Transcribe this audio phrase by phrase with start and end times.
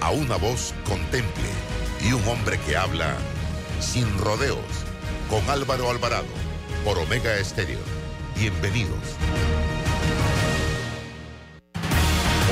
[0.00, 1.48] a una voz contemple
[2.06, 3.16] y un hombre que habla
[3.80, 4.58] sin rodeos
[5.28, 6.26] con Álvaro Alvarado
[6.84, 7.78] por Omega Estéreo.
[8.36, 8.98] Bienvenidos.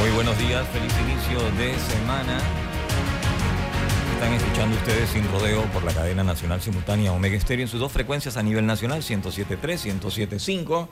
[0.00, 2.38] Muy buenos días, feliz inicio de semana.
[4.14, 7.92] Están escuchando ustedes sin rodeo por la cadena nacional simultánea Omega Estéreo en sus dos
[7.92, 10.88] frecuencias a nivel nacional, 107.3, 107.5.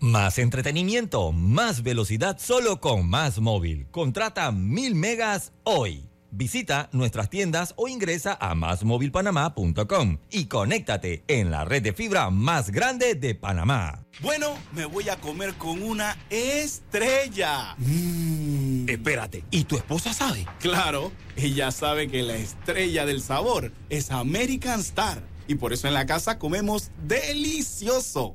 [0.00, 3.86] Más entretenimiento, más velocidad solo con Más Móvil.
[3.90, 6.13] Contrata mil megas hoy.
[6.36, 12.70] Visita nuestras tiendas o ingresa a másmóvilpanamá.com y conéctate en la red de fibra más
[12.70, 14.04] grande de Panamá.
[14.20, 17.76] Bueno, me voy a comer con una estrella.
[17.78, 18.88] Mm.
[18.88, 20.44] Espérate, ¿y tu esposa sabe?
[20.58, 25.94] Claro, ella sabe que la estrella del sabor es American Star y por eso en
[25.94, 28.34] la casa comemos delicioso.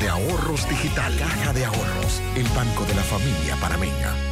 [0.00, 1.14] de ahorros digital.
[1.18, 4.29] Caja de Ahorros, el banco de la familia parameña.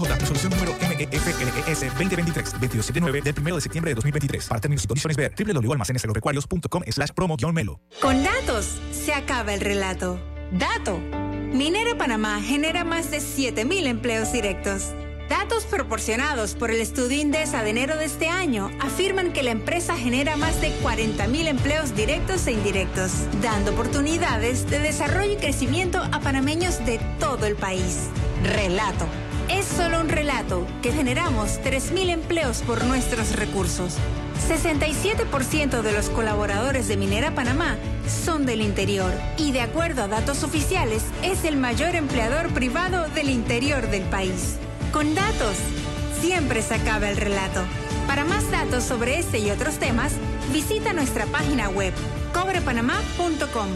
[0.00, 4.48] SJ, resolución número MEFLES 2023, 279 del 1 de septiembre de 2023.
[4.48, 7.80] Para términos y condiciones ver www.almacenesagropecuarios.com slash promo-melo.
[8.00, 10.18] Con datos se acaba el relato.
[10.52, 10.98] Dato.
[11.52, 14.92] Minera Panamá genera más de 7.000 empleos directos.
[15.28, 19.96] Datos proporcionados por el estudio Indesa de enero de este año afirman que la empresa
[19.96, 26.20] genera más de 40.000 empleos directos e indirectos, dando oportunidades de desarrollo y crecimiento a
[26.20, 28.08] panameños de todo el país.
[28.42, 29.06] Relato.
[29.50, 33.96] Es solo un relato que generamos 3.000 empleos por nuestros recursos.
[34.48, 37.76] 67% de los colaboradores de Minera Panamá
[38.24, 43.28] son del interior y de acuerdo a datos oficiales es el mayor empleador privado del
[43.28, 44.56] interior del país.
[44.92, 45.56] Con datos,
[46.20, 47.64] siempre se acaba el relato.
[48.06, 50.12] Para más datos sobre este y otros temas,
[50.52, 51.92] visita nuestra página web
[52.32, 53.68] cobrepanamá.com.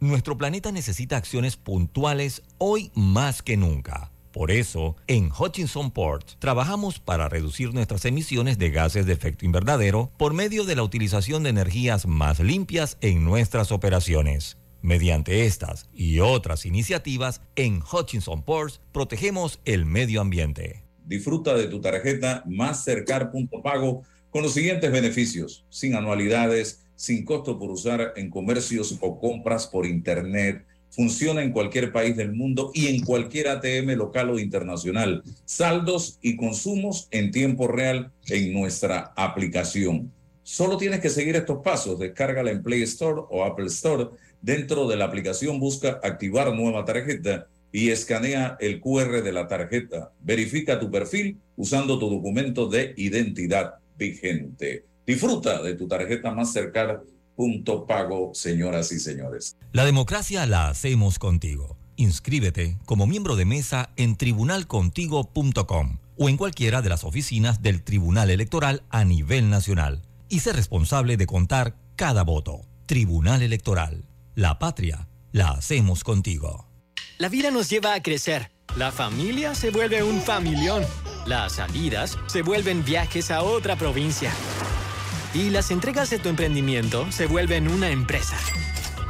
[0.00, 4.11] Nuestro planeta necesita acciones puntuales hoy más que nunca.
[4.32, 10.10] Por eso, en Hutchinson Port trabajamos para reducir nuestras emisiones de gases de efecto invernadero
[10.16, 14.56] por medio de la utilización de energías más limpias en nuestras operaciones.
[14.80, 20.82] Mediante estas y otras iniciativas, en Hutchinson Ports protegemos el medio ambiente.
[21.04, 28.14] Disfruta de tu tarjeta Mastercard.pago con los siguientes beneficios, sin anualidades, sin costo por usar
[28.16, 30.64] en comercios o compras por Internet.
[30.92, 35.22] Funciona en cualquier país del mundo y en cualquier ATM local o internacional.
[35.44, 40.12] Saldos y consumos en tiempo real en nuestra aplicación.
[40.44, 41.98] Solo tienes que seguir estos pasos.
[41.98, 44.08] Descárgala en Play Store o Apple Store
[44.42, 50.10] Dentro de la aplicación busca activar nueva tarjeta y escanea el QR de la tarjeta.
[50.20, 54.84] Verifica tu perfil usando tu documento de identidad vigente.
[55.06, 57.00] Disfruta de tu tarjeta más cercana.
[57.36, 59.56] Punto pago, señoras y señores.
[59.72, 61.76] La democracia la hacemos contigo.
[61.96, 68.30] Inscríbete como miembro de mesa en tribunalcontigo.com o en cualquiera de las oficinas del Tribunal
[68.30, 72.62] Electoral a nivel nacional y sé responsable de contar cada voto.
[72.86, 74.04] Tribunal Electoral.
[74.34, 76.66] La patria la hacemos contigo.
[77.18, 78.50] La vida nos lleva a crecer.
[78.76, 80.84] La familia se vuelve un familión.
[81.26, 84.32] Las salidas se vuelven viajes a otra provincia.
[85.34, 88.36] Y las entregas de tu emprendimiento se vuelven una empresa.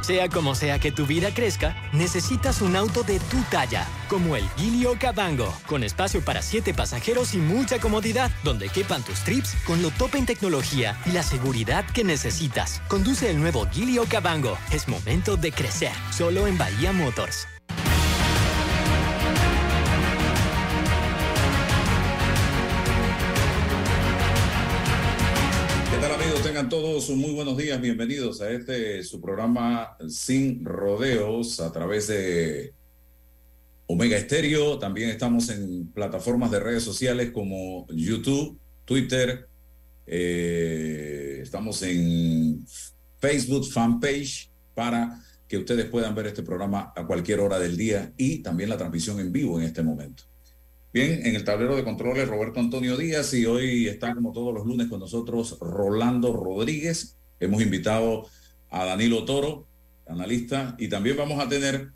[0.03, 4.43] Sea como sea que tu vida crezca, necesitas un auto de tu talla, como el
[4.57, 9.81] Gilio Cabango, con espacio para siete pasajeros y mucha comodidad, donde quepan tus trips con
[9.81, 12.81] lo top en tecnología y la seguridad que necesitas.
[12.89, 14.57] Conduce el nuevo Gilio Cabango.
[14.71, 17.47] Es momento de crecer, solo en Bahía Motors.
[26.63, 27.81] Tengan todos muy buenos días.
[27.81, 32.73] Bienvenidos a este su programa Sin Rodeos a través de
[33.85, 34.79] Omega Estéreo.
[34.79, 39.49] También estamos en plataformas de redes sociales como YouTube, Twitter.
[40.07, 42.65] eh, estamos en
[43.19, 48.41] Facebook fanpage para que ustedes puedan ver este programa a cualquier hora del día y
[48.41, 50.23] también la transmisión en vivo en este momento.
[50.93, 54.63] Bien, en el tablero de controles Roberto Antonio Díaz y hoy está como todos los
[54.63, 57.17] lunes con nosotros Rolando Rodríguez.
[57.39, 58.27] Hemos invitado
[58.69, 59.65] a Danilo Toro,
[60.05, 61.89] analista, y también vamos a tener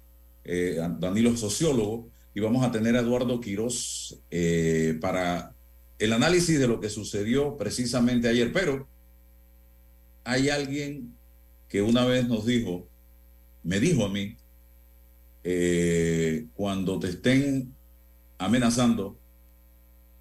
[0.46, 5.54] eh, a Danilo sociólogo y vamos a tener a Eduardo Quirós eh, para
[6.00, 8.51] el análisis de lo que sucedió precisamente ayer.
[8.51, 8.88] Pero
[10.24, 11.16] hay alguien
[11.70, 12.89] que una vez nos dijo,
[13.62, 14.38] me dijo a mí,
[15.44, 17.76] eh, cuando te estén
[18.38, 19.17] amenazando,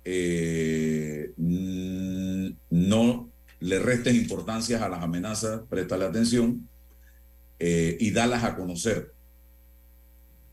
[0.04, 3.30] eh, no
[3.61, 6.68] le restes importancia a las amenazas, préstale atención
[7.58, 9.12] eh, y dalas a conocer.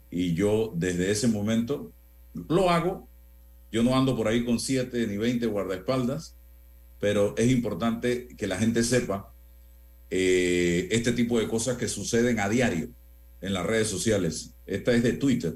[0.09, 1.91] Y yo desde ese momento
[2.49, 3.07] lo hago.
[3.71, 6.35] Yo no ando por ahí con siete ni veinte guardaespaldas,
[6.99, 9.33] pero es importante que la gente sepa
[10.09, 12.89] eh, este tipo de cosas que suceden a diario
[13.41, 14.53] en las redes sociales.
[14.65, 15.55] Esta es de Twitter.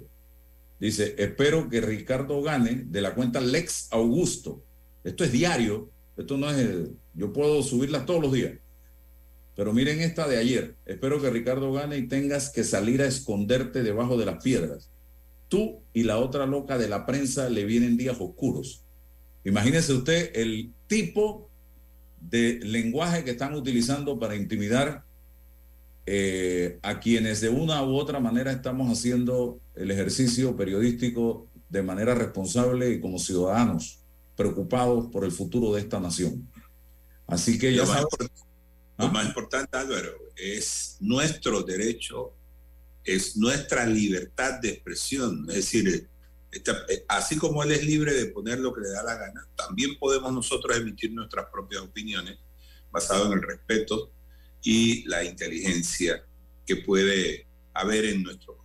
[0.80, 4.64] Dice, espero que Ricardo gane de la cuenta Lex Augusto.
[5.04, 8.54] Esto es diario, esto no es, yo puedo subirlas todos los días.
[9.56, 10.76] Pero miren esta de ayer.
[10.86, 14.92] Espero que Ricardo gane y tengas que salir a esconderte debajo de las piedras.
[15.48, 18.84] Tú y la otra loca de la prensa le vienen días oscuros.
[19.44, 21.50] Imagínese usted el tipo
[22.20, 25.06] de lenguaje que están utilizando para intimidar
[26.06, 32.16] eh, a quienes de una u otra manera estamos haciendo el ejercicio periodístico de manera
[32.16, 34.00] responsable y como ciudadanos
[34.36, 36.48] preocupados por el futuro de esta nación.
[37.28, 38.32] Así que ya Lo más, impor-
[38.98, 42.34] lo más importante, Álvaro, es nuestro derecho,
[43.04, 45.46] es nuestra libertad de expresión.
[45.50, 46.08] Es decir,
[46.52, 49.48] esta- eh, así como él es libre de poner lo que le da la gana,
[49.56, 52.38] también podemos nosotros emitir nuestras propias opiniones
[52.92, 54.12] basado en el respeto
[54.64, 56.24] y la inteligencia
[56.66, 58.57] que puede haber en comentarios.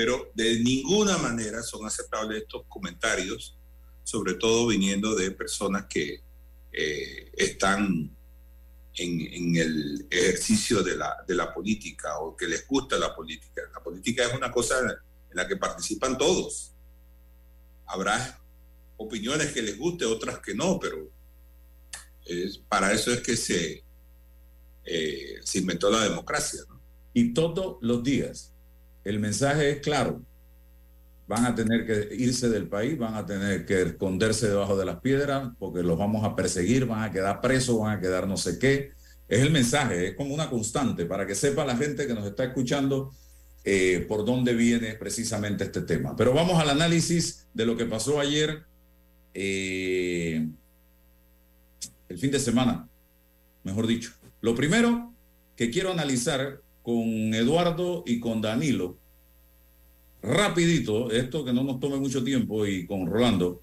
[0.00, 3.58] Pero de ninguna manera son aceptables estos comentarios,
[4.02, 6.22] sobre todo viniendo de personas que
[6.72, 8.10] eh, están
[8.94, 13.60] en, en el ejercicio de la, de la política o que les gusta la política.
[13.74, 16.72] La política es una cosa en la que participan todos.
[17.84, 18.40] Habrá
[18.96, 21.10] opiniones que les guste, otras que no, pero
[22.24, 23.84] es- para eso es que se,
[24.86, 26.62] eh, se inventó la democracia.
[26.70, 26.80] ¿no?
[27.12, 28.49] Y todos los días
[29.04, 30.22] el mensaje es claro.
[31.26, 35.00] Van a tener que irse del país, van a tener que esconderse debajo de las
[35.00, 38.58] piedras porque los vamos a perseguir, van a quedar presos, van a quedar no sé
[38.58, 38.92] qué.
[39.28, 42.44] Es el mensaje, es como una constante para que sepa la gente que nos está
[42.44, 43.12] escuchando
[43.62, 46.16] eh, por dónde viene precisamente este tema.
[46.16, 48.64] Pero vamos al análisis de lo que pasó ayer,
[49.34, 50.48] eh,
[52.08, 52.88] el fin de semana,
[53.62, 54.12] mejor dicho.
[54.40, 55.14] Lo primero
[55.56, 58.98] que quiero analizar con Eduardo y con Danilo,
[60.22, 63.62] rapidito, esto que no nos tome mucho tiempo, y con Rolando,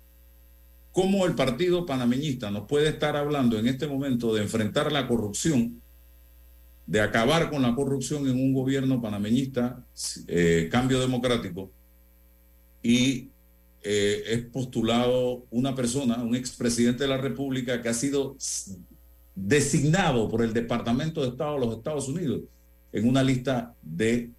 [0.93, 5.81] cómo el partido panameñista nos puede estar hablando en este momento de enfrentar la corrupción,
[6.85, 9.83] de acabar con la corrupción en un gobierno panameñista,
[10.27, 11.69] eh, cambio democrático,
[12.81, 13.27] y
[13.83, 18.37] eh, es postulado una persona, un expresidente de la República que ha sido
[19.35, 22.43] designado por el Departamento de Estado de los Estados Unidos
[22.97, 24.31] en una lista de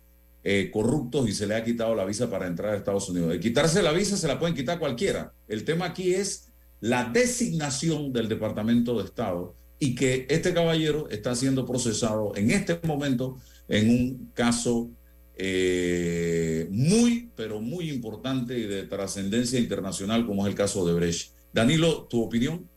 [0.42, 3.30] eh, corruptos y se le ha quitado la visa para entrar a Estados Unidos.
[3.30, 5.32] De quitarse la visa se la pueden quitar cualquiera.
[5.46, 6.48] El tema aquí es
[6.80, 12.80] la designación del Departamento de Estado y que este caballero está siendo procesado en este
[12.84, 13.36] momento
[13.68, 14.90] en un caso
[15.36, 21.32] eh, muy, pero muy importante y de trascendencia internacional como es el caso de Brecht.
[21.52, 22.68] Danilo, ¿tu opinión?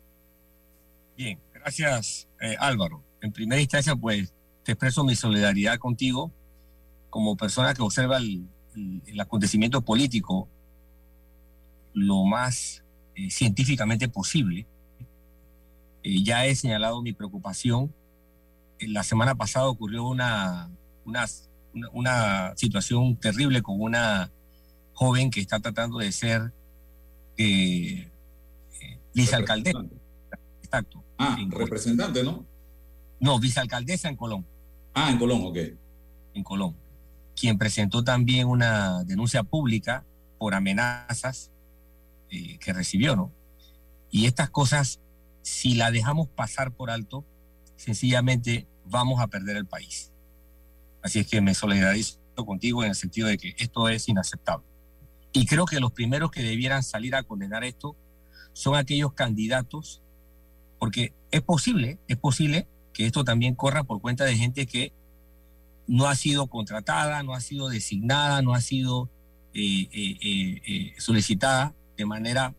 [1.18, 3.04] Bien, gracias eh, Álvaro.
[3.22, 4.34] En primera instancia, pues
[4.64, 6.32] te expreso mi solidaridad contigo
[7.10, 10.48] como persona que observa el, el- el acontecimiento político
[11.94, 12.84] lo más
[13.16, 14.66] eh, científicamente posible.
[16.04, 17.94] Eh, ya he señalado mi preocupación.
[18.80, 20.70] Eh, la semana pasada ocurrió una,
[21.06, 21.26] una,
[21.74, 24.32] una, una situación terrible con una
[24.94, 26.54] joven que está tratando de ser
[27.38, 28.10] eh,
[29.14, 29.80] vicealcaldesa.
[30.64, 31.04] Exacto.
[31.18, 32.46] Ah, representante, ¿no?
[33.20, 34.46] No, vicealcaldesa en Colón.
[34.94, 35.58] Ah, en Colón, ok.
[36.34, 36.76] En Colón.
[37.36, 40.06] Quien presentó también una denuncia pública
[40.38, 41.52] por amenazas
[42.30, 43.32] eh, que recibió, ¿no?
[44.10, 45.00] Y estas cosas,
[45.42, 47.26] si las dejamos pasar por alto,
[47.78, 50.12] sencillamente vamos a perder el país.
[51.02, 54.66] Así es que me solidarizo contigo en el sentido de que esto es inaceptable.
[55.34, 57.96] Y creo que los primeros que debieran salir a condenar esto
[58.54, 60.02] son aquellos candidatos,
[60.78, 62.68] porque es posible, es posible
[63.02, 64.94] que esto también corra por cuenta de gente que
[65.88, 69.10] no ha sido contratada, no ha sido designada, no ha sido
[69.56, 72.54] eh, eh, eh, solicitada de manera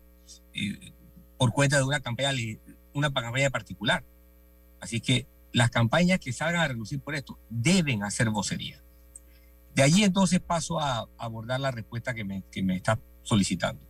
[1.37, 2.31] por cuenta de una campaña,
[2.93, 4.03] una campaña particular.
[4.81, 8.83] Así que las campañas que salgan a relucir por esto deben hacer vocería.
[9.73, 13.81] De allí entonces paso a abordar la respuesta que me, que me está solicitando.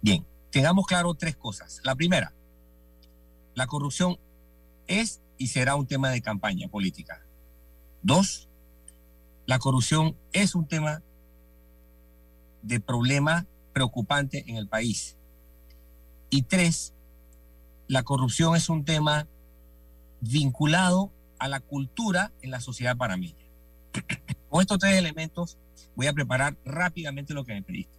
[0.00, 1.82] Bien, tengamos claro tres cosas.
[1.84, 2.32] La primera,
[3.54, 4.18] la corrupción
[4.90, 7.24] es y será un tema de campaña política.
[8.02, 8.48] Dos,
[9.46, 11.02] la corrupción es un tema
[12.62, 15.16] de problema preocupante en el país.
[16.28, 16.92] Y tres,
[17.88, 19.26] la corrupción es un tema
[20.20, 23.46] vinculado a la cultura en la sociedad panameña.
[24.50, 25.56] Con estos tres elementos
[25.96, 27.94] voy a preparar rápidamente lo que me pediste.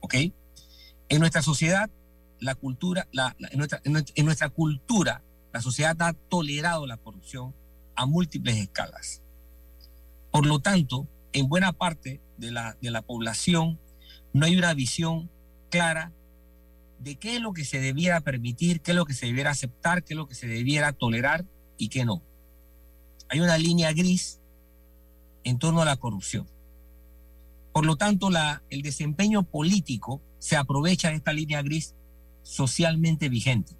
[0.00, 0.14] ¿Ok?
[1.08, 1.90] En nuestra sociedad,
[2.40, 5.22] la cultura, en nuestra cultura,
[5.56, 7.54] la sociedad ha tolerado la corrupción
[7.94, 9.22] a múltiples escalas.
[10.30, 13.80] Por lo tanto, en buena parte de la, de la población
[14.34, 15.30] no hay una visión
[15.70, 16.12] clara
[16.98, 20.04] de qué es lo que se debiera permitir, qué es lo que se debiera aceptar,
[20.04, 21.46] qué es lo que se debiera tolerar
[21.78, 22.20] y qué no.
[23.30, 24.40] Hay una línea gris
[25.42, 26.46] en torno a la corrupción.
[27.72, 28.28] Por lo tanto,
[28.68, 31.94] el desempeño político se aprovecha de esta línea gris
[32.42, 33.74] socialmente vigente.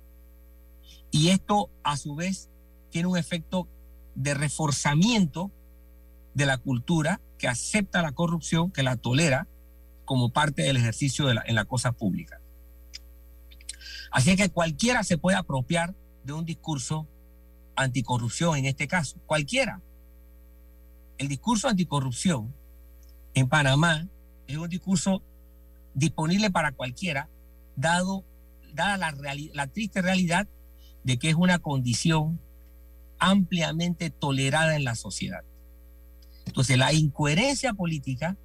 [1.10, 2.50] Y esto, a su vez,
[2.90, 3.68] tiene un efecto
[4.14, 5.50] de reforzamiento
[6.34, 9.46] de la cultura que acepta la corrupción, que la tolera
[10.04, 12.40] como parte del ejercicio de la, en la cosa pública.
[14.10, 15.94] Así que cualquiera se puede apropiar
[16.25, 17.06] de un discurso
[17.75, 19.80] anticorrupción en este caso, cualquiera.
[21.18, 22.52] El discurso anticorrupción
[23.34, 24.06] en Panamá
[24.46, 25.22] es un discurso
[25.94, 27.28] disponible para cualquiera,
[27.75, 28.25] dado,
[28.72, 29.12] dada
[29.52, 30.46] la, triste realidad
[31.06, 32.40] de que es una condición
[33.18, 35.44] ampliamente tolerada en la sociedad.
[36.46, 38.36] Entonces, la incoherencia política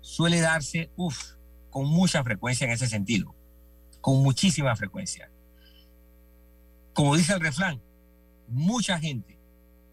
[0.00, 1.34] suele darse, uff,
[1.68, 3.34] con mucha frecuencia en ese sentido,
[4.00, 5.30] con muchísima frecuencia.
[6.94, 7.78] Como dice el refrán,
[8.48, 9.38] mucha gente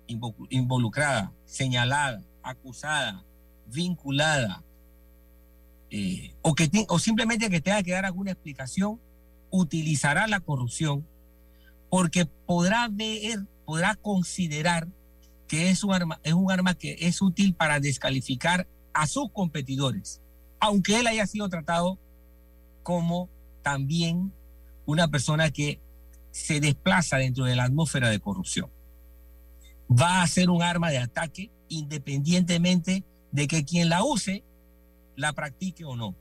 [0.08, 3.26] invo- involucrada, señalada, acusada,
[3.68, 4.64] vinculada,
[5.90, 9.02] eh, o, que o simplemente que tenga que dar alguna explicación,
[9.50, 11.06] utilizará la corrupción
[11.96, 14.86] porque podrá ver, podrá considerar
[15.48, 20.22] que es un arma, es un arma que es útil para descalificar a sus competidores,
[20.60, 21.98] aunque él haya sido tratado
[22.84, 23.30] como
[23.62, 24.34] también
[24.86, 25.80] una persona que
[26.32, 28.70] se desplaza dentro de la atmósfera de corrupción.
[29.90, 34.44] Va a ser un arma de ataque independientemente de que quien la use
[35.16, 36.14] la practique o no.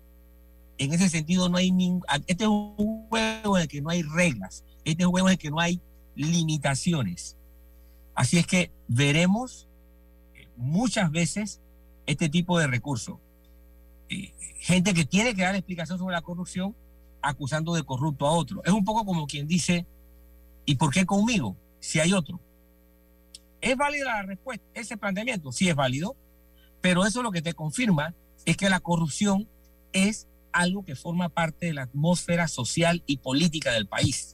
[0.78, 2.04] En ese sentido, no hay ningún.
[2.28, 4.62] Este es un juego en el que no hay reglas.
[4.84, 5.80] Este juego en que no hay
[6.14, 7.36] limitaciones.
[8.14, 9.68] Así es que veremos
[10.34, 11.60] eh, muchas veces
[12.06, 13.16] este tipo de recursos.
[14.08, 16.74] Eh, gente que tiene que dar explicación sobre la corrupción
[17.22, 18.62] acusando de corrupto a otro.
[18.64, 19.86] Es un poco como quien dice,
[20.64, 21.56] ¿y por qué conmigo?
[21.80, 22.40] Si hay otro.
[23.60, 24.64] ¿Es válida la respuesta?
[24.74, 26.16] Ese planteamiento sí es válido,
[26.80, 28.14] pero eso lo que te confirma
[28.44, 29.48] es que la corrupción
[29.92, 34.33] es algo que forma parte de la atmósfera social y política del país.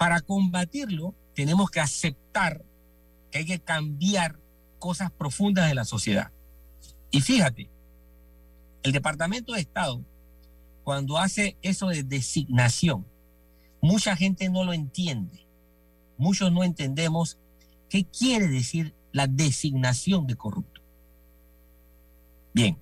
[0.00, 2.64] Para combatirlo, tenemos que aceptar
[3.30, 4.38] que hay que cambiar
[4.78, 6.32] cosas profundas de la sociedad.
[7.10, 7.68] Y fíjate,
[8.82, 10.02] el Departamento de Estado,
[10.84, 13.04] cuando hace eso de designación,
[13.82, 15.46] mucha gente no lo entiende.
[16.16, 17.36] Muchos no entendemos
[17.90, 20.80] qué quiere decir la designación de corrupto.
[22.54, 22.78] Bien,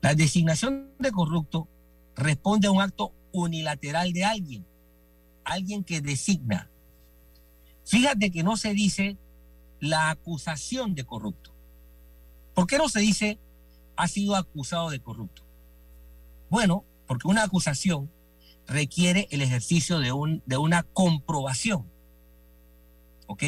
[0.00, 1.68] la designación de corrupto
[2.16, 4.66] responde a un acto unilateral de alguien,
[5.46, 6.70] alguien que designa.
[7.84, 9.16] Fíjate que no se dice
[9.80, 11.52] la acusación de corrupto.
[12.54, 13.38] ¿Por qué no se dice
[13.96, 15.42] ha sido acusado de corrupto?
[16.50, 18.10] Bueno, porque una acusación
[18.66, 21.88] requiere el ejercicio de, un, de una comprobación.
[23.28, 23.44] ¿Ok?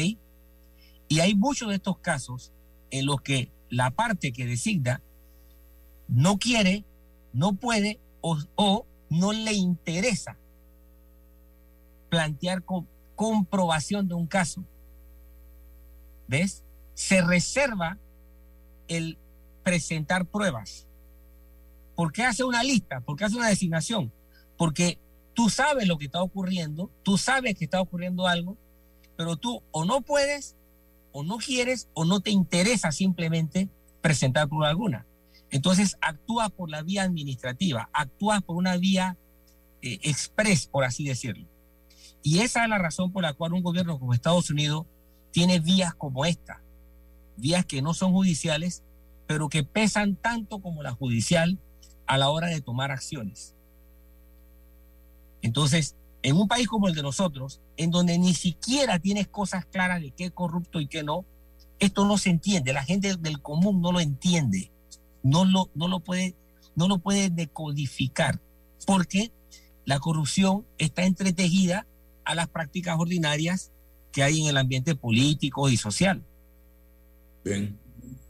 [1.09, 2.53] Y hay muchos de estos casos
[2.91, 5.01] en los que la parte que designa
[6.07, 6.85] no quiere,
[7.33, 10.38] no puede o, o no le interesa
[12.09, 12.63] plantear
[13.15, 14.63] comprobación de un caso.
[16.27, 16.63] ¿Ves?
[16.93, 17.97] Se reserva
[18.87, 19.17] el
[19.63, 20.87] presentar pruebas.
[21.95, 23.01] ¿Por qué hace una lista?
[23.01, 24.11] ¿Por qué hace una designación?
[24.57, 24.99] Porque
[25.33, 28.57] tú sabes lo que está ocurriendo, tú sabes que está ocurriendo algo,
[29.15, 30.55] pero tú o no puedes,
[31.11, 33.69] o no quieres, o no te interesa simplemente
[34.01, 35.05] presentar prueba alguna.
[35.51, 39.17] Entonces actúas por la vía administrativa, actúas por una vía
[39.81, 41.47] eh, express, por así decirlo.
[42.21, 44.85] Y esa es la razón por la cual un gobierno como Estados Unidos
[45.31, 46.61] tiene vías como esta,
[47.37, 48.83] vías que no son judiciales,
[49.27, 51.59] pero que pesan tanto como la judicial
[52.07, 53.55] a la hora de tomar acciones.
[55.41, 60.01] Entonces, en un país como el de nosotros, en donde ni siquiera tienes cosas claras
[60.01, 61.25] de qué es corrupto y qué no,
[61.79, 64.71] esto no se entiende, la gente del común no lo entiende,
[65.23, 66.35] no lo, no lo, puede,
[66.75, 68.41] no lo puede decodificar,
[68.85, 69.31] porque
[69.85, 71.87] la corrupción está entretejida
[72.29, 73.71] a las prácticas ordinarias
[74.11, 76.23] que hay en el ambiente político y social.
[77.43, 77.75] Bien.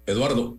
[0.05, 0.57] Eduardo.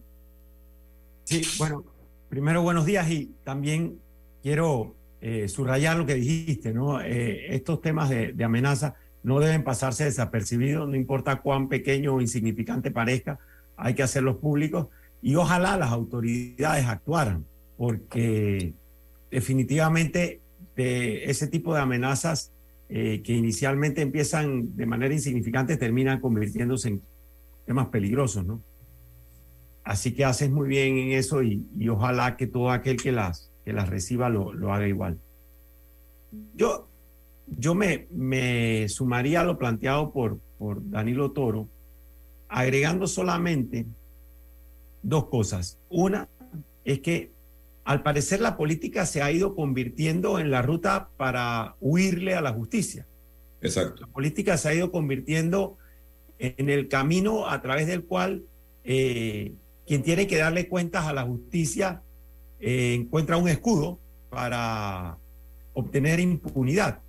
[1.25, 1.83] Sí, bueno,
[2.29, 3.99] primero buenos días y también
[4.43, 7.01] quiero eh, subrayar lo que dijiste, ¿no?
[7.01, 12.21] Eh, estos temas de, de, amenaza no deben pasarse desapercibidos, no importa cuán pequeño o
[12.21, 13.39] insignificante parezca,
[13.75, 14.89] hay que hacerlos públicos
[15.23, 17.47] y ojalá las autoridades actuaran,
[17.79, 18.75] porque
[19.31, 20.43] definitivamente
[20.77, 22.53] de ese tipo de amenazas
[22.93, 27.03] eh, que inicialmente empiezan de manera insignificante terminan convirtiéndose en
[27.65, 28.65] temas peligrosos, ¿no?
[29.85, 33.53] Así que haces muy bien en eso y, y ojalá que todo aquel que las,
[33.65, 35.21] que las reciba lo, lo haga igual.
[36.57, 36.89] Yo,
[37.47, 41.69] yo me, me, sumaría a lo planteado por, por Danilo Toro,
[42.49, 43.87] agregando solamente
[45.01, 45.79] dos cosas.
[45.89, 46.29] Una
[46.85, 47.31] es que
[47.85, 52.53] al parecer la política se ha ido convirtiendo en la ruta para huirle a la
[52.53, 53.07] justicia.
[53.61, 54.03] Exacto.
[54.03, 55.77] La política se ha ido convirtiendo
[56.39, 58.45] en el camino a través del cual
[58.85, 59.53] eh,
[59.87, 62.03] quien tiene que darle cuentas a la justicia
[62.61, 63.99] eh, encuentra un escudo
[64.31, 65.19] para
[65.75, 67.01] obtener impunidad.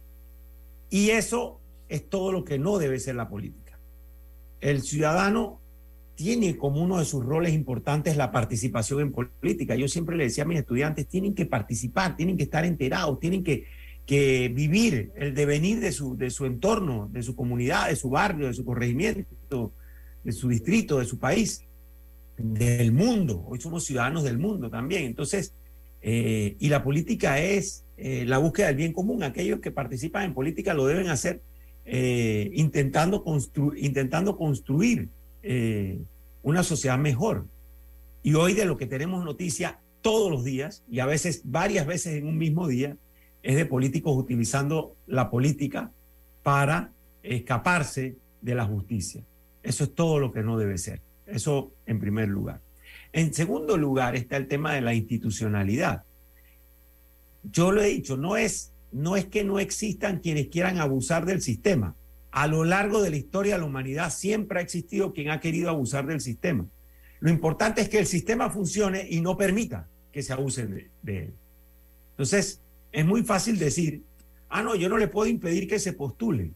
[0.89, 3.79] Y eso es todo lo que no debe ser la política.
[4.60, 5.61] El ciudadano
[6.15, 9.76] tiene como uno de sus roles importantes la participación en política.
[9.76, 13.43] Yo siempre le decía a mis estudiantes, tienen que participar, tienen que estar enterados, tienen
[13.43, 13.65] que,
[14.06, 18.47] que vivir el devenir de su, de su entorno, de su comunidad, de su barrio,
[18.47, 19.71] de su corregimiento,
[20.24, 21.65] de su distrito, de su país,
[22.38, 23.43] del mundo.
[23.47, 25.06] Hoy somos ciudadanos del mundo también.
[25.06, 25.54] Entonces,
[26.02, 29.24] eh, y la política es eh, la búsqueda del bien común.
[29.24, 31.41] Aquellos que participan en política lo deben hacer
[31.86, 35.10] eh, intentando, constru intentando construir
[36.43, 37.45] una sociedad mejor.
[38.23, 42.13] Y hoy de lo que tenemos noticia todos los días, y a veces varias veces
[42.15, 42.97] en un mismo día,
[43.43, 45.91] es de políticos utilizando la política
[46.43, 46.91] para
[47.23, 49.23] escaparse de la justicia.
[49.63, 51.01] Eso es todo lo que no debe ser.
[51.27, 52.62] Eso en primer lugar.
[53.13, 56.04] En segundo lugar está el tema de la institucionalidad.
[57.43, 61.41] Yo lo he dicho, no es, no es que no existan quienes quieran abusar del
[61.41, 61.95] sistema.
[62.32, 65.70] A lo largo de la historia de la humanidad siempre ha existido quien ha querido
[65.70, 66.65] abusar del sistema.
[67.20, 71.34] Lo importante es que el sistema funcione y no permita que se abusen de, él.
[72.12, 74.04] Entonces, es muy fácil decir,
[74.50, 76.52] ah, no, yo no le puedo impedir que se postule,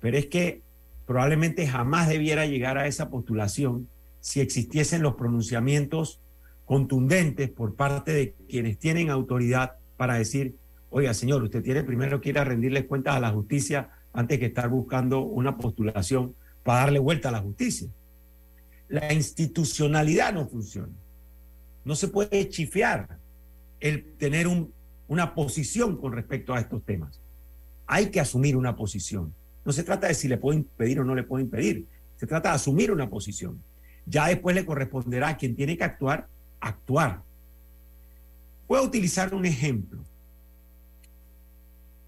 [0.00, 0.60] pero es que
[1.06, 3.88] probablemente jamás debiera llegar a esa postulación
[4.20, 6.20] si existiesen los pronunciamientos
[6.64, 10.56] contundentes por parte de quienes tienen autoridad para decir,
[10.90, 14.46] oiga, señor, usted tiene primero que ir a rendirles cuentas a la justicia antes que
[14.46, 17.88] estar buscando una postulación para darle vuelta a la justicia.
[18.88, 20.92] La institucionalidad no funciona.
[21.84, 23.18] No se puede chifear
[23.78, 24.72] el tener un,
[25.06, 27.20] una posición con respecto a estos temas.
[27.86, 29.34] Hay que asumir una posición.
[29.64, 31.86] No se trata de si le puedo impedir o no le puedo impedir.
[32.16, 33.62] Se trata de asumir una posición.
[34.06, 36.26] Ya después le corresponderá a quien tiene que actuar,
[36.58, 37.22] actuar.
[38.66, 40.02] Voy a utilizar un ejemplo.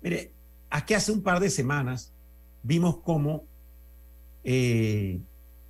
[0.01, 0.33] Mire,
[0.71, 2.13] aquí hace un par de semanas
[2.63, 3.45] vimos cómo
[4.45, 5.21] eh,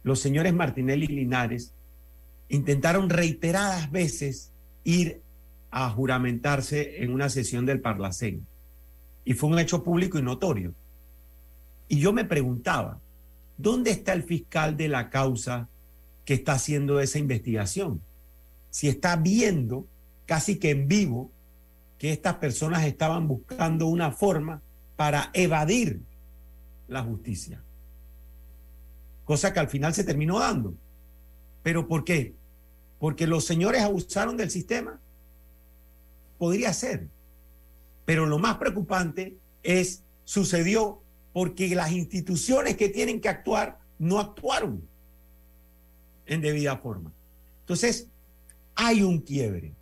[0.03, 1.75] los señores Martinelli y Linares
[2.49, 4.53] intentaron reiteradas veces
[4.85, 5.21] ir
[5.71, 8.47] a juramentarse en una sesión del Parlacén.
[9.25, 10.73] Y fue un hecho público y notorio.
[11.89, 12.99] Y yo me preguntaba,
[13.59, 15.69] ¿dónde está el fiscal de la causa
[16.29, 18.03] que está haciendo esa investigación.
[18.69, 19.87] Si está viendo
[20.27, 21.33] casi que en vivo
[21.97, 24.61] que estas personas estaban buscando una forma
[24.99, 26.03] para evadir
[26.89, 27.63] la justicia.
[29.25, 30.75] Cosa que al final se terminó dando.
[31.63, 32.35] ¿Pero por qué?
[32.99, 34.99] Porque los señores abusaron del sistema.
[36.37, 37.07] Podría ser.
[38.07, 41.01] Pero lo más preocupante es, sucedió
[41.33, 44.83] porque las instituciones que tienen que actuar no actuaron
[46.27, 47.13] en debida forma.
[47.61, 48.09] Entonces,
[48.75, 49.75] hay un quiebre.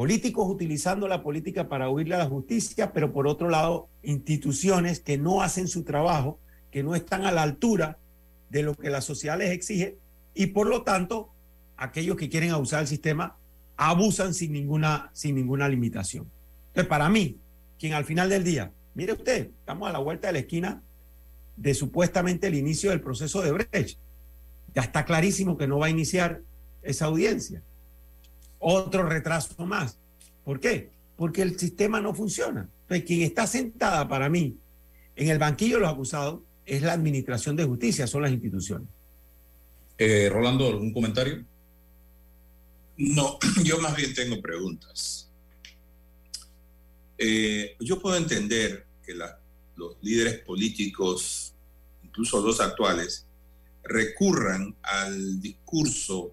[0.00, 5.18] Políticos utilizando la política para huirle a la justicia, pero por otro lado, instituciones que
[5.18, 6.38] no hacen su trabajo,
[6.70, 7.98] que no están a la altura
[8.48, 9.98] de lo que la sociedad les exige
[10.32, 11.34] y por lo tanto,
[11.76, 13.36] aquellos que quieren abusar del sistema
[13.76, 16.30] abusan sin ninguna, sin ninguna limitación.
[16.68, 17.36] Entonces, para mí,
[17.78, 20.82] quien al final del día, mire usted, estamos a la vuelta de la esquina
[21.58, 23.98] de supuestamente el inicio del proceso de Brecht
[24.74, 26.40] ya está clarísimo que no va a iniciar
[26.80, 27.62] esa audiencia.
[28.60, 29.98] Otro retraso más.
[30.44, 30.90] ¿Por qué?
[31.16, 32.68] Porque el sistema no funciona.
[32.82, 34.56] Entonces, quien está sentada para mí
[35.16, 38.86] en el banquillo de los acusados es la administración de justicia, son las instituciones.
[39.98, 41.44] Eh, Rolando, ¿algún comentario?
[42.96, 45.30] No, yo más bien tengo preguntas.
[47.18, 49.38] Eh, yo puedo entender que la,
[49.76, 51.54] los líderes políticos,
[52.02, 53.26] incluso los actuales,
[53.82, 56.32] recurran al discurso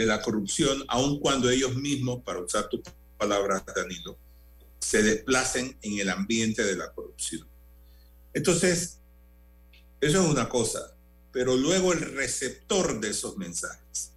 [0.00, 2.80] de la corrupción, aun cuando ellos mismos, para usar tus
[3.18, 4.16] palabras, Danilo,
[4.78, 7.46] se desplacen en el ambiente de la corrupción.
[8.32, 8.98] Entonces,
[10.00, 10.96] eso es una cosa,
[11.32, 14.12] pero luego el receptor de esos mensajes,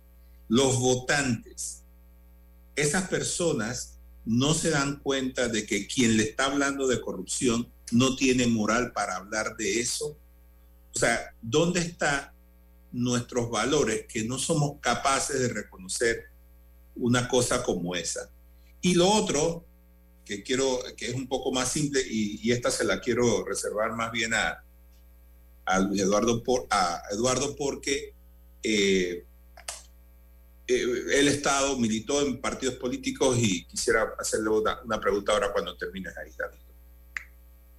[0.47, 1.81] los votantes,
[2.77, 8.15] esas personas no se dan cuenta de que quien le está hablando de corrupción no
[8.15, 10.17] tiene moral para hablar de eso.
[10.95, 12.33] O sea, ¿dónde está
[12.93, 16.27] nuestros valores, que no somos capaces de reconocer
[16.95, 18.29] una cosa como esa.
[18.81, 19.65] Y lo otro,
[20.23, 24.11] que quiero, que es un poco más simple, y, esta se la quiero reservar más
[24.11, 24.63] bien a,
[25.93, 28.13] Eduardo, por, a Eduardo porque
[28.61, 29.25] eh,
[30.67, 36.15] eh, el Estado militó en partidos políticos y quisiera hacerle una, pregunta ahora cuando termines
[36.17, 36.63] ahí, Danilo.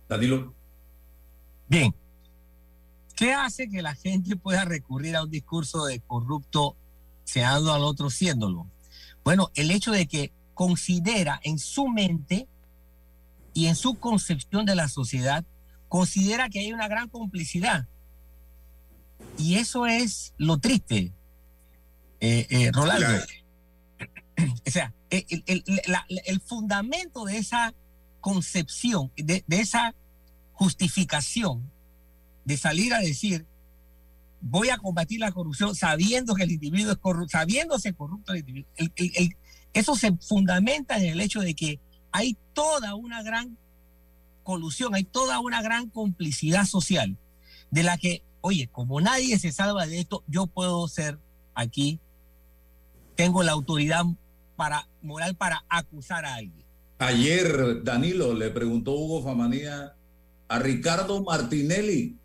[0.08, 0.54] Danilo.
[1.66, 1.94] Bien,
[3.16, 6.76] ¿Qué hace que la gente pueda recurrir a un discurso de corrupto
[7.24, 8.68] seando al otro siéndolo?
[9.22, 12.48] Bueno, el hecho de que considera en su mente
[13.54, 15.44] y en su concepción de la sociedad,
[15.88, 17.86] considera que hay una gran complicidad.
[19.38, 21.12] Y eso es lo triste,
[22.20, 23.06] Eh, eh, Rolando.
[24.66, 27.72] O sea, el, el- el- la- el fundamento de esa
[28.20, 29.94] concepción, de, de esa
[30.52, 31.70] justificación
[32.44, 33.46] de salir a decir
[34.40, 38.70] voy a combatir la corrupción sabiendo que el individuo es corrupto, sabiéndose corrupto el individuo.
[38.76, 39.36] El- el-
[39.72, 41.80] eso se fundamenta en el hecho de que
[42.12, 43.56] hay toda una gran
[44.42, 47.16] colusión, hay toda una gran complicidad social
[47.70, 51.18] de la que, oye, como nadie se salva de esto, yo puedo ser
[51.54, 51.98] aquí,
[53.16, 54.04] tengo la autoridad
[54.56, 56.64] para moral para acusar a alguien.
[56.98, 59.96] Ayer Danilo le preguntó Hugo Famanía
[60.48, 62.18] a Ricardo Martinelli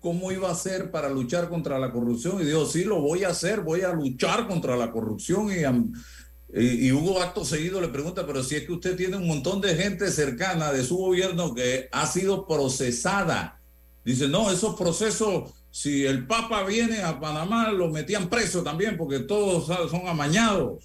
[0.00, 3.28] cómo iba a hacer para luchar contra la corrupción y dijo, sí, lo voy a
[3.28, 8.26] hacer, voy a luchar contra la corrupción y, y- y Hugo acto seguido le pregunta,
[8.26, 11.88] pero si es que usted tiene un montón de gente cercana de su gobierno que
[11.92, 13.60] ha sido procesada.
[14.04, 19.20] Dice, no, esos procesos, si el Papa viene a Panamá, lo metían preso también porque
[19.20, 20.84] todos son amañados.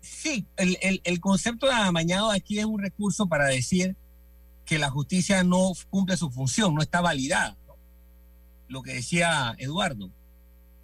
[0.00, 3.96] Sí, el, el- el concepto de amañado aquí es un recurso para decir
[4.64, 7.56] que la justicia no cumple su función, no está validada.
[8.68, 10.10] Lo que decía Eduardo,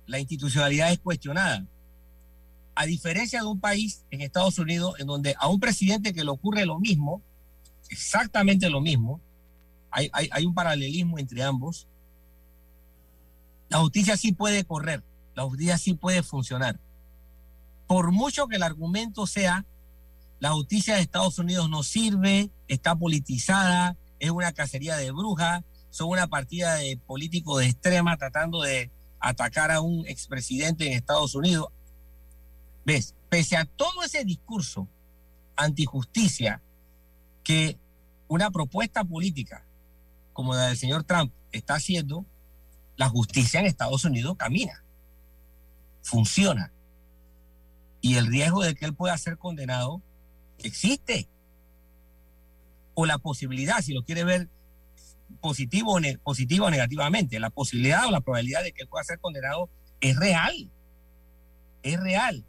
[0.06, 1.64] la institucionalidad es cuestionada.
[2.74, 6.30] A diferencia de un país en Estados Unidos en donde a un presidente que le
[6.30, 7.22] ocurre lo mismo,
[7.90, 9.20] exactamente lo mismo,
[9.90, 11.86] hay, hay- hay un paralelismo entre ambos,
[13.68, 15.02] la justicia sí puede correr,
[15.34, 16.78] la justicia sí puede funcionar
[17.86, 19.64] por mucho que el argumento sea
[20.40, 26.10] la justicia de Estados Unidos no sirve, está politizada, es una cacería de brujas, son
[26.10, 31.68] una partida de políticos de extrema tratando de atacar a un expresidente en Estados Unidos.
[32.84, 33.14] ¿Ves?
[33.28, 34.88] Pese a todo ese discurso
[35.56, 36.62] antijusticia
[37.42, 37.78] que
[38.28, 39.64] una propuesta política
[40.38, 42.24] como la del señor Trump está haciendo,
[42.96, 44.84] la justicia en Estados Unidos camina,
[46.00, 46.72] funciona
[48.00, 50.00] y el riesgo de que él pueda ser condenado
[50.58, 51.28] existe.
[52.94, 54.48] O la posibilidad, si lo quiere ver
[55.40, 59.68] positivo o, positiva o negativamente, la posibilidad o la probabilidad de que pueda ser condenado
[60.00, 60.70] es real.
[61.82, 62.44] Es real.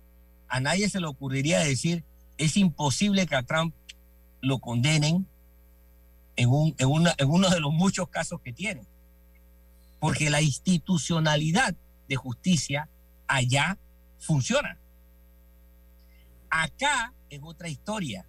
[0.47, 2.03] A nadie se le ocurriría decir,
[2.37, 3.75] es imposible que a Trump
[4.41, 5.27] lo condenen
[6.35, 8.87] en, un, en, una- en uno de los muchos casos que tiene.
[9.99, 11.75] Porque la institucionalidad
[12.07, 12.89] de justicia
[13.27, 13.77] allá
[14.17, 14.79] funciona.
[16.49, 18.25] Acá es otra historia.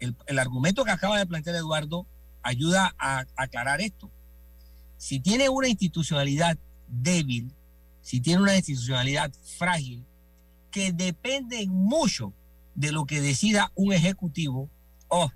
[0.00, 2.06] El, el argumento que acaba de plantear Eduardo
[2.42, 4.10] ayuda a, aclarar esto.
[4.96, 6.58] Si tiene una institucionalidad
[6.88, 7.54] débil,
[8.00, 10.04] si tiene una institucionalidad frágil,
[10.70, 12.32] que depende mucho
[12.74, 14.70] de lo que decida un ejecutivo,
[15.08, 15.30] oh,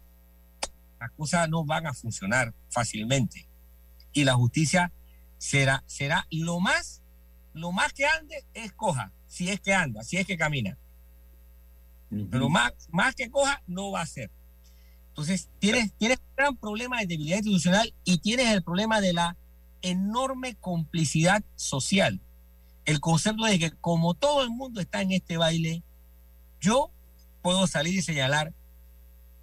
[1.00, 3.48] las cosas no van a funcionar fácilmente.
[4.12, 4.92] Y la justicia
[5.38, 7.02] será, será lo más,
[7.52, 10.78] lo más que ande es coja, si es que anda, si es que camina.
[12.30, 14.30] Pero más, más que coja, no va a ser.
[15.08, 19.36] Entonces, tienes, tienes un gran problema de debilidad institucional y tienes el problema de la
[19.82, 22.20] enorme complicidad social.
[22.84, 25.82] El concepto de que como todo el mundo está en este baile,
[26.60, 26.90] yo
[27.42, 28.52] puedo salir y señalar,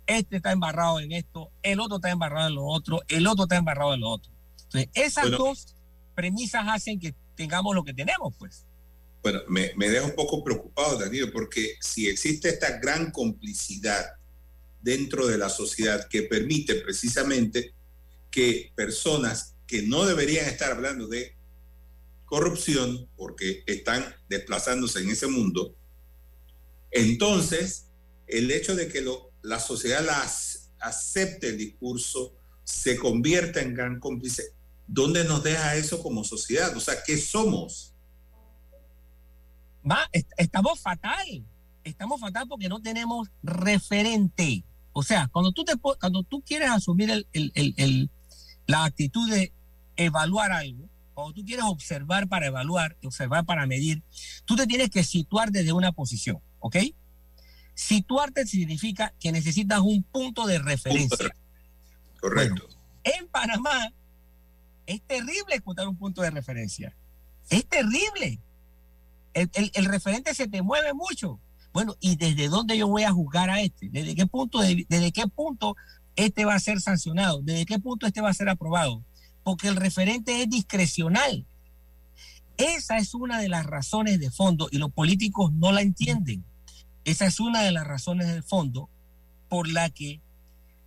[0.07, 3.57] este está embarrado en esto, el otro está embarrado en lo otro, el otro está
[3.57, 4.31] embarrado en lo otro.
[4.63, 5.37] Entonces, esas Bueno.
[5.37, 5.75] dos
[6.15, 8.65] premisas hacen que tengamos lo que tenemos, pues.
[9.21, 14.05] Bueno, me, me deja un poco preocupado, Danilo, porque si existe esta gran complicidad
[14.81, 17.73] dentro de la sociedad que permite precisamente
[18.31, 21.35] que personas que no deberían estar hablando de
[22.25, 25.75] corrupción porque están desplazándose en ese mundo,
[26.91, 27.87] entonces
[28.27, 29.05] el hecho de que
[29.41, 34.53] la sociedad las acepte el discurso se convierta en gran cómplice,
[34.87, 36.75] ¿dónde nos deja eso como sociedad?
[36.77, 37.93] O sea, ¿qué somos?
[39.89, 41.45] Va, est- estamos fatal.
[41.83, 44.63] Estamos fatal porque no tenemos referente.
[44.93, 48.09] O sea, cuando tú, te, cuando tú quieres asumir el- el- el- el-
[48.67, 49.53] la actitud de
[49.95, 54.03] evaluar algo, cuando tú quieres observar para evaluar, observar para medir,
[54.45, 56.77] tú te tienes que situar desde una posición, ¿ok?
[57.73, 61.29] Situarte significa que necesitas un punto de referencia.
[62.19, 62.67] Correcto.
[63.03, 63.93] En Panamá
[64.85, 66.95] es terrible encontrar un punto de referencia.
[67.49, 68.39] Es terrible.
[69.33, 71.39] El, el- referente se te mueve mucho.
[71.71, 73.89] Bueno, ¿y desde dónde yo voy a juzgar a este?
[73.89, 75.75] ¿Desde qué punto, de- desde qué punto
[76.15, 77.41] este va a ser sancionado?
[77.41, 79.03] ¿Desde qué punto este va a ser aprobado?
[79.43, 81.45] Porque el referente es discrecional.
[82.57, 86.43] Esa es una de las razones de fondo y los políticos no la entienden.
[87.05, 88.89] Esa es una de las razones de fondo
[89.47, 90.19] por la que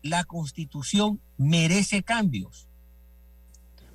[0.03, 2.69] la constitución merece cambios.